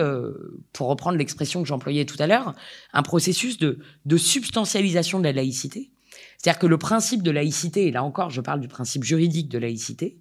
[0.72, 2.54] pour reprendre l'expression que j'employais tout à l'heure,
[2.92, 5.90] un processus de, de substantialisation de la laïcité.
[6.36, 9.58] C'est-à-dire que le principe de laïcité, et là encore je parle du principe juridique de
[9.58, 10.18] laïcité,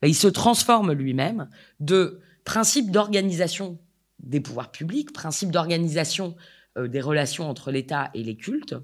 [0.00, 1.48] ben, il se transforme lui-même
[1.80, 3.78] de principe d'organisation
[4.20, 6.36] des pouvoirs publics, principe d'organisation
[6.78, 8.76] euh, des relations entre l'État et les cultes,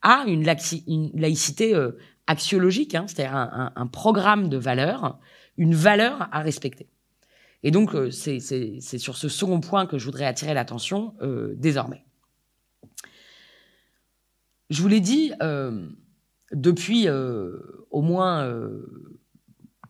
[0.00, 5.18] à une, laïcité euh, axiologique, hein, c'est-à-dire un, programme de valeurs,
[5.58, 6.88] une valeur à respecter.
[7.62, 8.38] Et donc, euh, c'est
[8.98, 11.14] sur ce second point que je voudrais attirer l'attention
[11.56, 12.04] désormais.
[14.70, 15.32] Je vous l'ai dit,
[16.52, 18.50] depuis au moins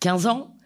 [0.00, 0.56] 15 ans,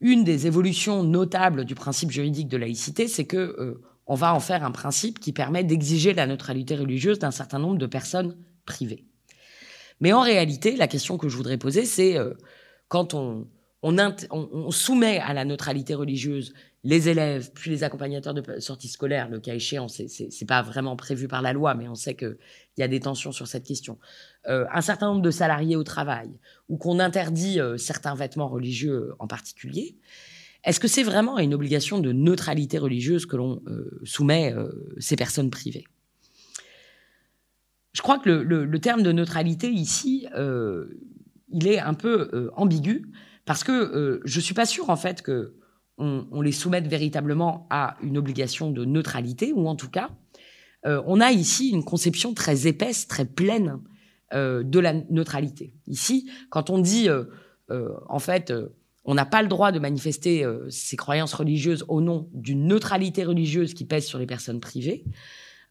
[0.00, 4.40] une des évolutions notables du principe juridique de laïcité, c'est que euh, on va en
[4.40, 9.04] faire un principe qui permet d'exiger la neutralité religieuse d'un certain nombre de personnes privées.
[10.00, 12.32] Mais en réalité, la question que je voudrais poser, c'est euh,
[12.88, 13.46] quand on,
[13.82, 19.38] on, soumet à la neutralité religieuse les élèves, puis les accompagnateurs de sortie scolaire, le
[19.38, 22.38] cas échéant, c'est pas vraiment prévu par la loi, mais on sait qu'il
[22.78, 23.98] y a des tensions sur cette question.
[24.48, 26.30] Euh, un certain nombre de salariés au travail,
[26.70, 29.98] ou qu'on interdit euh, certains vêtements religieux en particulier.
[30.64, 34.54] Est-ce que c'est vraiment une obligation de neutralité religieuse que l'on euh, soumet
[34.98, 35.84] ces personnes privées?
[37.92, 40.26] Je crois que le, terme de neutralité ici,
[41.48, 43.10] il est un peu ambigu
[43.46, 45.54] parce que je suis pas sûr en fait que
[46.00, 50.10] on, les soumette véritablement à une obligation de neutralité, ou en tout cas,
[50.86, 53.78] euh, on a ici une conception très épaisse, très pleine
[54.32, 55.74] euh, de la neutralité.
[55.86, 57.24] Ici, quand on dit, euh,
[58.08, 58.52] en fait,
[59.04, 63.74] on n'a pas le droit de manifester ses croyances religieuses au nom d'une neutralité religieuse
[63.74, 65.04] qui pèse sur les personnes privées,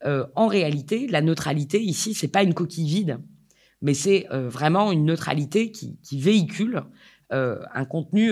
[0.06, 3.20] en réalité, la neutralité ici, c'est pas une coquille vide,
[3.82, 6.84] mais c'est vraiment une neutralité qui, qui véhicule
[7.30, 8.32] un contenu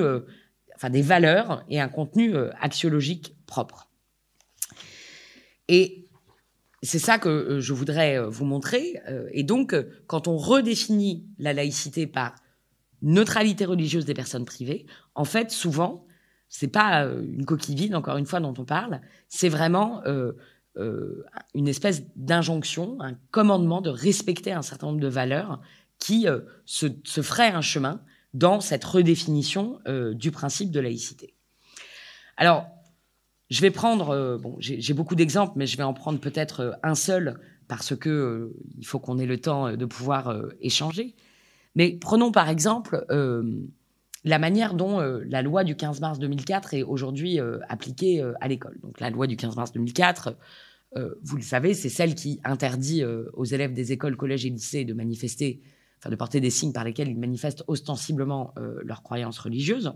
[0.77, 3.89] enfin des valeurs et un contenu euh, axiologique propre.
[5.67, 6.07] Et
[6.83, 9.01] c'est ça que euh, je voudrais euh, vous montrer.
[9.31, 9.75] Et donc,
[10.05, 12.35] quand on redéfinit la laïcité par
[13.01, 16.05] neutralité religieuse des personnes privées, en fait, souvent,
[16.47, 20.01] c'est pas une coquille vide, encore une fois, dont on parle, c'est vraiment
[21.53, 25.61] une espèce d'injonction, un commandement de respecter un certain nombre de valeurs
[25.99, 26.25] qui
[26.65, 28.01] se, se ferait un chemin
[28.33, 31.33] dans cette redéfinition euh, du principe de laïcité.
[32.35, 32.67] Alors,
[33.49, 36.71] je vais prendre, euh, bon, j'ai beaucoup d'exemples, mais je vais en prendre peut-être euh,
[36.83, 41.15] un seul parce que il faut qu'on ait le temps de pouvoir échanger.
[41.75, 43.05] Mais prenons par exemple
[44.23, 48.79] la manière dont la loi du 15 mars 2004 est aujourd'hui appliquée à l'école.
[48.81, 50.37] Donc la loi du 15 mars 2004,
[51.21, 53.03] vous le savez, c'est celle qui interdit
[53.33, 55.61] aux élèves des écoles, collèges et lycées de manifester
[55.99, 59.93] enfin de porter des signes par lesquels ils manifestent ostensiblement euh, leurs croyances religieuses.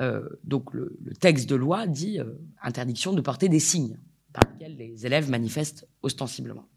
[0.00, 3.98] Euh, donc le, texte de loi dit euh, interdiction de porter des signes
[4.32, 6.68] par lesquels les élèves manifestent ostensiblement.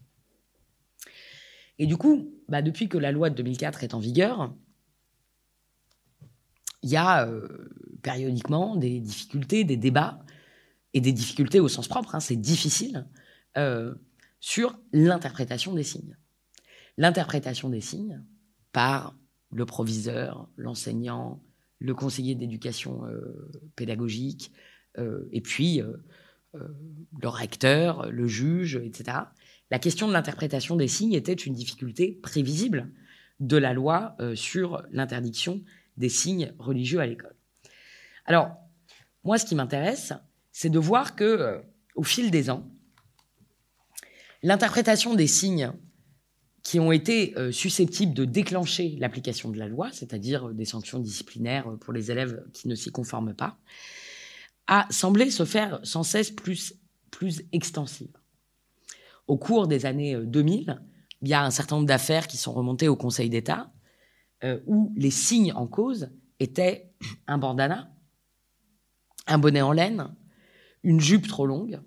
[1.78, 4.54] Et du coup, bah, depuis que la loi de 2004 est en vigueur,
[6.82, 7.28] il y a
[8.02, 10.24] périodiquement des difficultés, des débats,
[10.94, 13.06] et des difficultés au sens propre, hein, c'est difficile,
[14.40, 16.16] sur l'interprétation des signes
[17.00, 18.22] l'interprétation des signes
[18.72, 19.16] par
[19.50, 21.42] le proviseur, l'enseignant,
[21.78, 24.52] le conseiller d'éducation euh, pédagogique,
[25.30, 25.80] et puis
[26.52, 29.18] le recteur, le juge, etc.
[29.70, 32.90] La question de l'interprétation des signes était une difficulté prévisible
[33.38, 35.62] de la loi sur l'interdiction
[35.96, 37.36] des signes religieux à l'école.
[38.26, 38.56] Alors,
[39.22, 40.12] moi, ce qui m'intéresse,
[40.50, 41.62] c'est de voir que,
[41.94, 42.68] au fil des ans,
[44.42, 45.72] l'interprétation des signes
[46.70, 51.00] qui ont été euh, susceptibles de déclencher l'application de la loi, c'est-à-dire euh, des sanctions
[51.00, 53.58] disciplinaires euh, pour les élèves qui ne s'y conforment pas,
[54.68, 56.74] a semblé se faire sans cesse plus,
[57.10, 58.16] plus extensive.
[59.26, 60.80] Au cours des années 2000,
[61.22, 63.72] il y a un certain nombre d'affaires qui sont remontées au Conseil d'État
[64.66, 66.08] où les signes en cause
[66.38, 66.92] étaient
[67.26, 67.92] un bandana,
[69.26, 70.14] un bonnet en laine,
[70.84, 71.80] une jupe trop longue.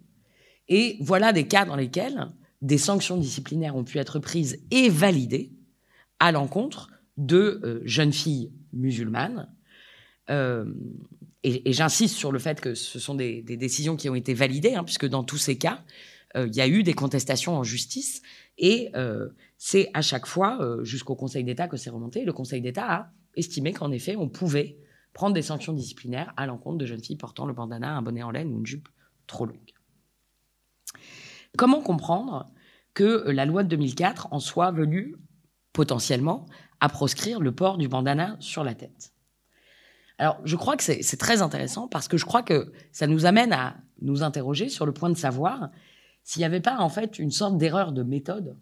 [0.67, 2.27] Et voilà des cas dans lesquels
[2.63, 5.51] des sanctions disciplinaires ont pu être prises et validées
[6.19, 9.53] à l'encontre de euh, jeunes filles musulmanes.
[10.29, 10.73] Euh,
[11.43, 14.85] et, j'insiste sur le fait que ce sont des, décisions qui ont été validées, hein,
[14.85, 15.83] puisque dans tous ces cas,
[16.37, 18.21] euh, il y a eu des contestations en justice,
[18.57, 18.91] et
[19.57, 22.23] c'est à chaque fois jusqu'au Conseil d'État que c'est remonté.
[22.23, 24.77] Le Conseil d'État a estimé qu'en effet, on pouvait
[25.11, 28.29] prendre des sanctions disciplinaires à l'encontre de jeunes filles portant le bandana, un bonnet en
[28.29, 28.87] laine ou une jupe
[29.25, 29.73] trop longue.
[31.57, 32.51] Comment comprendre
[32.93, 35.15] que la loi de 2004 en soit venue
[35.71, 36.45] potentiellement
[36.79, 39.13] à proscrire le port du bandana sur la tête?
[40.17, 43.51] Alors, je crois que c'est très intéressant parce que je crois que ça nous amène
[43.51, 45.69] à nous interroger sur le point de savoir
[46.23, 48.57] s'il n'y avait pas en fait une sorte d'erreur de méthode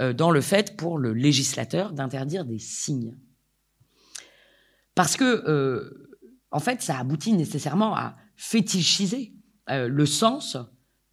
[0.00, 3.16] euh, dans le fait pour le législateur d'interdire des signes.
[4.94, 6.18] Parce que, euh,
[6.50, 9.32] en fait, ça aboutit nécessairement à fétichiser
[9.70, 10.56] euh, le sens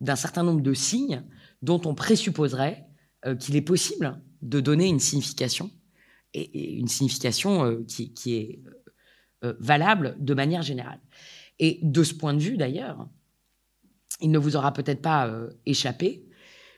[0.06, 1.24] d'un certain nombre de signes
[1.62, 2.86] dont on présupposerait
[3.26, 5.72] euh, qu'il est possible de donner une signification,
[6.34, 8.62] et, une signification euh, qui, est
[9.44, 11.00] euh, valable de manière générale.
[11.60, 13.10] Et de ce point de vue, d'ailleurs,
[14.22, 15.34] il ne vous aura peut-être pas
[15.66, 16.26] échappé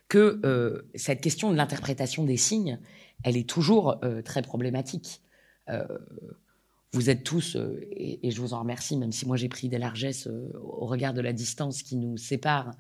[0.08, 2.80] que cette question de l'interprétation des signes,
[3.24, 5.22] elle est toujours très problématique.
[6.94, 7.58] vous êtes tous,
[7.92, 11.14] et, et, je vous en remercie, même si moi j'ai pris des largesses au regard
[11.14, 12.72] de la distance qui nous sépare,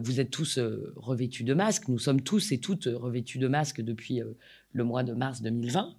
[0.00, 1.88] vous êtes tous euh, revêtus de masques.
[1.88, 4.36] Nous sommes tous et toutes revêtus de masques depuis euh,
[4.72, 5.94] le mois de mars 2020.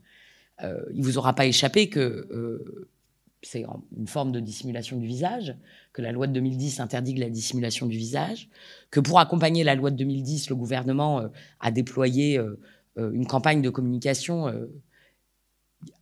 [0.61, 2.88] il ne vous aura pas échappé que
[3.41, 3.65] c'est
[3.97, 5.55] une forme de dissimulation du visage,
[5.91, 8.49] que la loi de 2010 interdit la dissimulation du visage,
[8.89, 11.29] que pour accompagner la loi de 2010, le gouvernement
[11.59, 12.39] a déployé
[12.95, 14.49] une campagne de communication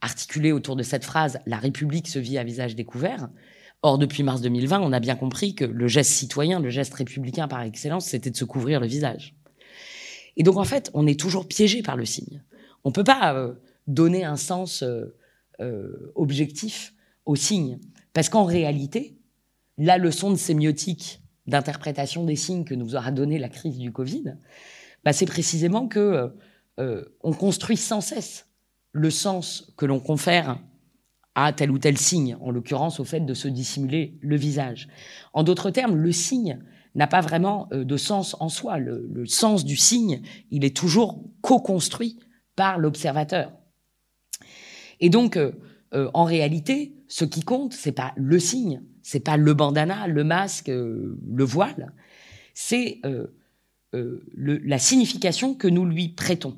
[0.01, 3.29] articulée autour de cette phrase La République se vit à visage découvert.
[3.84, 7.47] Or, depuis mars 2020, on a bien compris que le geste citoyen, le geste républicain
[7.47, 9.36] par excellence, c'était de se couvrir le visage.
[10.38, 12.43] Et donc, en fait, on est toujours piégé par le signe.
[12.84, 13.53] On ne peut pas euh,
[13.88, 15.17] donner un sens euh,
[15.61, 16.93] euh, objectif
[17.25, 17.79] au signe.
[18.13, 19.17] Parce qu'en réalité,
[19.77, 24.36] la leçon de sémiotique, d'interprétation des signes que nous aura donné la crise du Covid,
[25.03, 26.32] bah, c'est précisément que
[27.23, 28.47] on construit sans cesse
[28.91, 30.57] le sens que l'on confère
[31.36, 34.89] à tel ou tel signe, en l'occurrence au fait de se dissimuler le visage.
[35.34, 36.59] En d'autres termes, le signe
[36.95, 38.77] n'a pas vraiment euh, de sens en soi.
[38.77, 42.19] Le, sens du signe, il est toujours co-construit
[42.55, 43.53] par l'observateur.
[44.99, 45.53] Et donc, euh,
[45.93, 50.23] euh, en réalité, ce qui compte, c'est pas le signe, c'est pas le bandana, le
[50.23, 51.93] masque, le voile,
[52.53, 53.01] c'est
[53.93, 56.57] la signification que nous lui prêtons.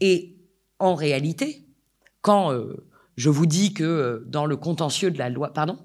[0.00, 0.36] Et
[0.78, 1.66] en réalité,
[2.20, 2.52] quand
[3.16, 5.78] je vous dis que euh, dans le contentieux de la loi, pardon?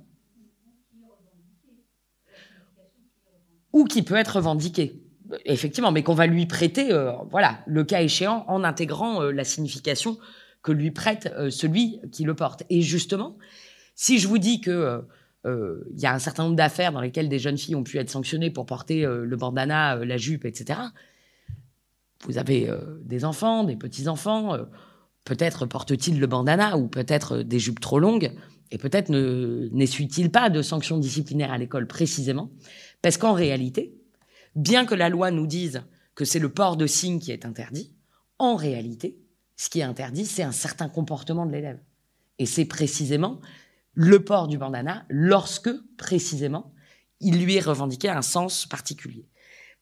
[3.72, 5.04] Ou qui peut être revendiqué,
[5.46, 9.44] effectivement, mais qu'on va lui prêter, euh, voilà, le cas échéant, en intégrant euh, la
[9.44, 10.18] signification
[10.64, 12.64] que lui prête celui qui le porte.
[12.70, 13.38] Et justement,
[13.96, 15.02] si je vous dis que
[15.46, 18.10] il y a un certain nombre d'affaires dans lesquelles des jeunes filles ont pu être
[18.10, 20.82] sanctionnées pour porter le bandana, la jupe, etc.
[22.26, 22.70] Vous avez
[23.06, 24.58] des enfants, des petits-enfants,
[25.30, 28.32] Peut-être porte-t-il le bandana ou peut-être des jupes trop longues
[28.72, 32.50] et peut-être n'essuie-t-il pas de sanctions disciplinaires à l'école précisément
[33.04, 33.94] parce qu'en réalité,
[34.56, 35.84] bien que la loi nous dise
[36.16, 37.94] que c'est le port de signes qui est interdit,
[38.40, 39.20] en réalité,
[39.56, 41.80] ce qui est interdit, c'est un certain comportement de l'élève.
[42.40, 43.40] Et c'est précisément
[43.94, 46.74] le port du bandana lorsque, précisément,
[47.20, 49.28] il lui est revendiqué un sens particulier.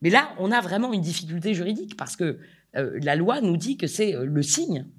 [0.01, 2.37] Mais là, on a vraiment une difficulté juridique parce que
[2.75, 4.96] euh, la loi nous dit que c'est euh, le signe euh,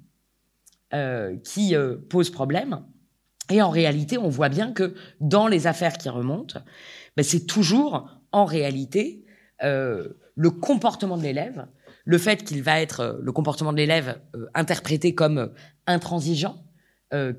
[0.91, 2.83] qui euh, pose problème.
[3.51, 6.59] Et en réalité, on voit bien que dans les affaires qui remontent,
[7.15, 9.25] ben, c'est toujours en réalité
[9.63, 11.67] euh, le comportement de l'élève,
[12.05, 14.19] le fait qu'il va être le comportement de l'élève
[14.53, 15.51] interprété comme
[15.85, 16.63] intransigeant,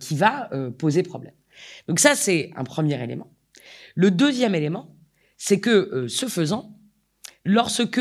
[0.00, 1.32] qui va poser problème.
[1.88, 3.32] Donc ça, c'est un premier élément.
[3.94, 4.96] Le deuxième élément,
[5.38, 6.76] c'est que ce faisant,
[7.44, 8.00] lorsque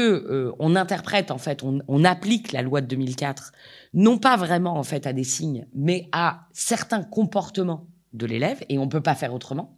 [0.60, 3.52] on interprète en fait, on, applique la loi de 2004,
[3.94, 8.78] non pas vraiment en fait à des signes, mais à certains comportements de l'élève, et
[8.78, 9.78] on ne peut pas faire autrement,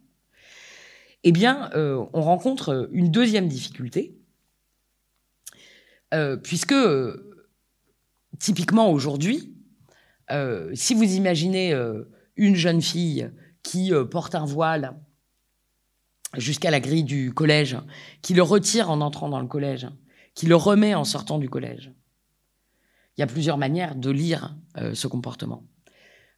[1.24, 4.16] eh bien, euh, on rencontre une deuxième difficulté,
[6.14, 6.74] euh, puisque
[8.38, 9.54] typiquement aujourd'hui,
[10.30, 11.74] euh, si vous imaginez
[12.36, 13.30] une jeune fille
[13.62, 14.98] qui porte un voile
[16.36, 17.76] jusqu'à la grille du collège,
[18.22, 19.86] qui le retire en entrant dans le collège,
[20.34, 21.92] qui le remet en sortant du collège,
[23.16, 24.56] il y a plusieurs manières de lire
[24.94, 25.64] ce comportement.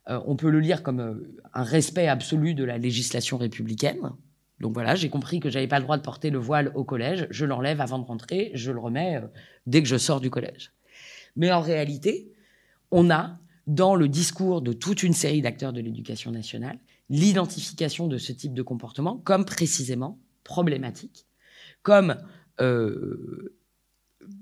[0.08, 4.10] on peut le lire comme un respect absolu de la législation républicaine,
[4.60, 7.26] donc voilà, j'ai compris que j'avais pas le droit de porter le voile au collège.
[7.30, 9.26] Je l'enlève avant de rentrer, je le remets euh,
[9.66, 10.72] dès que je sors du collège.
[11.36, 12.32] Mais en réalité,
[12.90, 16.78] on a dans le discours de toute une série d'acteurs de l'éducation nationale
[17.10, 21.26] l'identification de ce type de comportement comme précisément problématique,
[21.82, 22.16] comme
[22.60, 23.54] euh,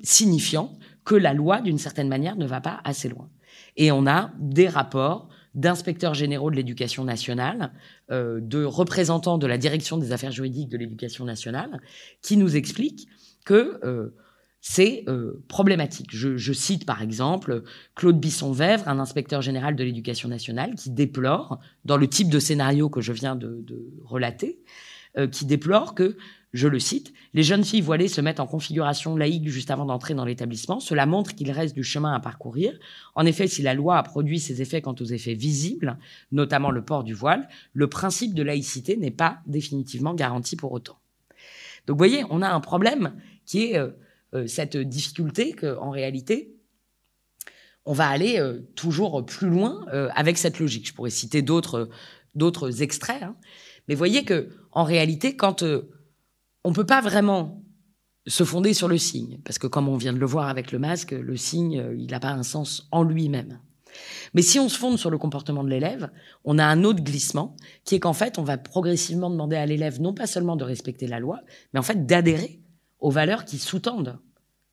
[0.03, 3.29] signifiant que la loi, d'une certaine manière, ne va pas assez loin.
[3.77, 7.73] Et on a des rapports d'inspecteurs généraux de l'éducation nationale,
[8.11, 11.81] euh, de représentants de la direction des affaires juridiques de l'éducation nationale,
[12.23, 13.07] qui nous expliquent
[13.45, 14.15] que euh,
[14.61, 16.09] c'est euh, problématique.
[16.13, 21.97] Je, cite par exemple Claude Bisson-Vèvre, un inspecteur général de l'éducation nationale, qui déplore, dans
[21.97, 24.61] le type de scénario que je viens de, de relater,
[25.31, 26.17] qui déplore que
[26.53, 30.13] je le cite, les jeunes filles voilées se mettent en configuration laïque juste avant d'entrer
[30.13, 30.81] dans l'établissement.
[30.81, 32.79] Cela montre qu'il reste du chemin à parcourir.
[33.15, 35.99] En effet, si la loi a produit ses effets quant aux effets visibles,
[36.31, 40.99] notamment le port du voile, le principe de laïcité n'est pas définitivement garanti pour autant.
[41.87, 43.15] Donc, vous voyez, on a un problème
[43.47, 43.91] qui est euh,
[44.35, 46.55] euh, cette difficulté qu'en réalité,
[47.87, 50.87] on va aller euh, toujours plus loin avec cette logique.
[50.87, 51.89] Je pourrais citer d'autres
[52.83, 53.37] extraits, hein.
[53.89, 55.65] mais voyez que en réalité, quand
[56.65, 57.63] on peut pas vraiment
[58.27, 60.79] se fonder sur le signe, parce que comme on vient de le voir avec le
[60.79, 63.59] masque, le signe, euh, il n'a pas un sens en lui-même.
[64.33, 66.11] Mais si on se fonde sur le comportement de l'élève,
[66.45, 70.01] on a un autre glissement, qui est qu'en fait, on va progressivement demander à l'élève
[70.01, 71.41] non pas seulement de respecter la loi,
[71.73, 72.61] mais en fait d'adhérer
[73.01, 74.19] aux valeurs qui sous-tendent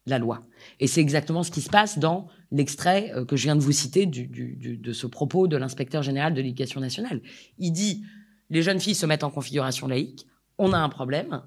[0.06, 0.42] la loi.
[0.80, 3.72] Et c'est exactement ce qui se passe dans l'extrait euh, que je viens de vous
[3.72, 7.22] citer de ce propos de l'inspecteur général de l'éducation nationale.
[7.58, 8.04] Il dit,
[8.50, 10.28] les jeunes filles se mettent en configuration laïque,
[10.58, 11.42] on a un problème,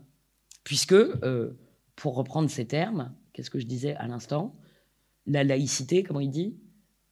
[0.65, 1.59] puisque, euh,
[1.97, 4.57] pour reprendre ces termes, qu'est-ce que je disais à l'instant
[5.27, 6.57] La laïcité, comment il dit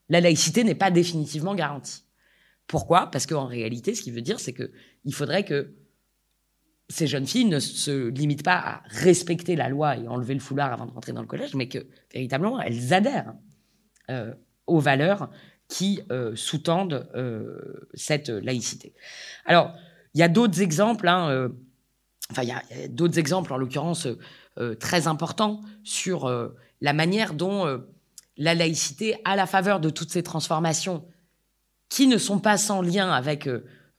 [0.09, 2.05] La laïcité n'est pas définitivement garantie.
[2.67, 3.11] Pourquoi?
[3.11, 5.75] Parce qu'en réalité, ce qu'il veut dire, c'est qu'il faudrait que
[6.89, 10.73] ces jeunes filles ne se limitent pas à respecter la loi et enlever le foulard
[10.73, 13.35] avant de rentrer dans le collège, mais que véritablement elles adhèrent
[14.11, 14.35] euh,
[14.67, 15.31] aux valeurs
[15.69, 17.09] qui euh, sous-tendent
[17.95, 18.93] cette laïcité.
[19.45, 19.73] Alors,
[20.15, 21.07] il y a d'autres exemples.
[21.07, 21.53] Hein,
[22.31, 24.07] Enfin, il y a, d'autres exemples, en l'occurrence,
[24.59, 27.79] euh, très importants sur euh, la manière dont euh,
[28.37, 31.05] la laïcité, à la faveur de toutes ces transformations
[31.89, 33.49] qui ne sont pas sans lien avec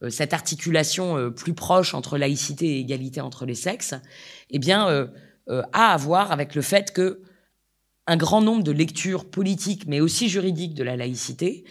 [0.10, 3.96] cette articulation plus proche entre laïcité et égalité entre les sexes,
[4.50, 5.10] eh bien,
[5.50, 7.22] a à voir avec le fait que
[8.08, 11.66] un grand nombre de lectures politiques, mais aussi juridiques de la laïcité,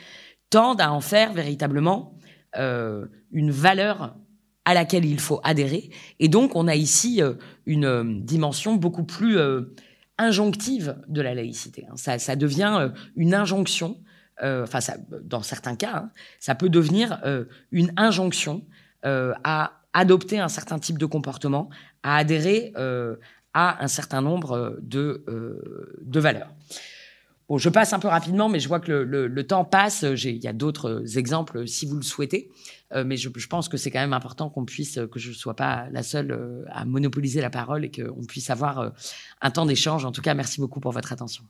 [0.51, 2.15] tendent à en faire véritablement
[2.55, 4.15] une valeur
[4.71, 5.91] à laquelle il faut adhérer.
[6.21, 7.33] Et donc, on a ici euh,
[7.67, 9.75] une euh, dimension beaucoup plus euh,
[10.17, 11.87] injonctive de la laïcité.
[11.91, 11.97] Hein.
[11.97, 13.99] Ça, devient une injonction.
[14.43, 14.79] Enfin,
[15.23, 17.21] dans certains cas, hein, ça peut devenir
[17.73, 18.65] une injonction
[19.03, 21.69] à adopter un certain type de comportement,
[22.03, 22.73] à adhérer
[23.53, 25.25] à un certain nombre de,
[26.01, 26.55] de valeurs.
[27.51, 30.03] Bon, je passe un peu rapidement, mais je vois que le, temps passe.
[30.03, 32.49] Il y a d'autres exemples si vous le souhaitez.
[32.93, 35.57] Euh, mais je, pense que c'est quand même important qu'on puisse, que je ne sois
[35.57, 38.91] pas la seule euh, à monopoliser la parole et qu'on puisse avoir euh,
[39.41, 40.05] un temps d'échange.
[40.05, 41.43] En tout cas, merci beaucoup pour votre attention.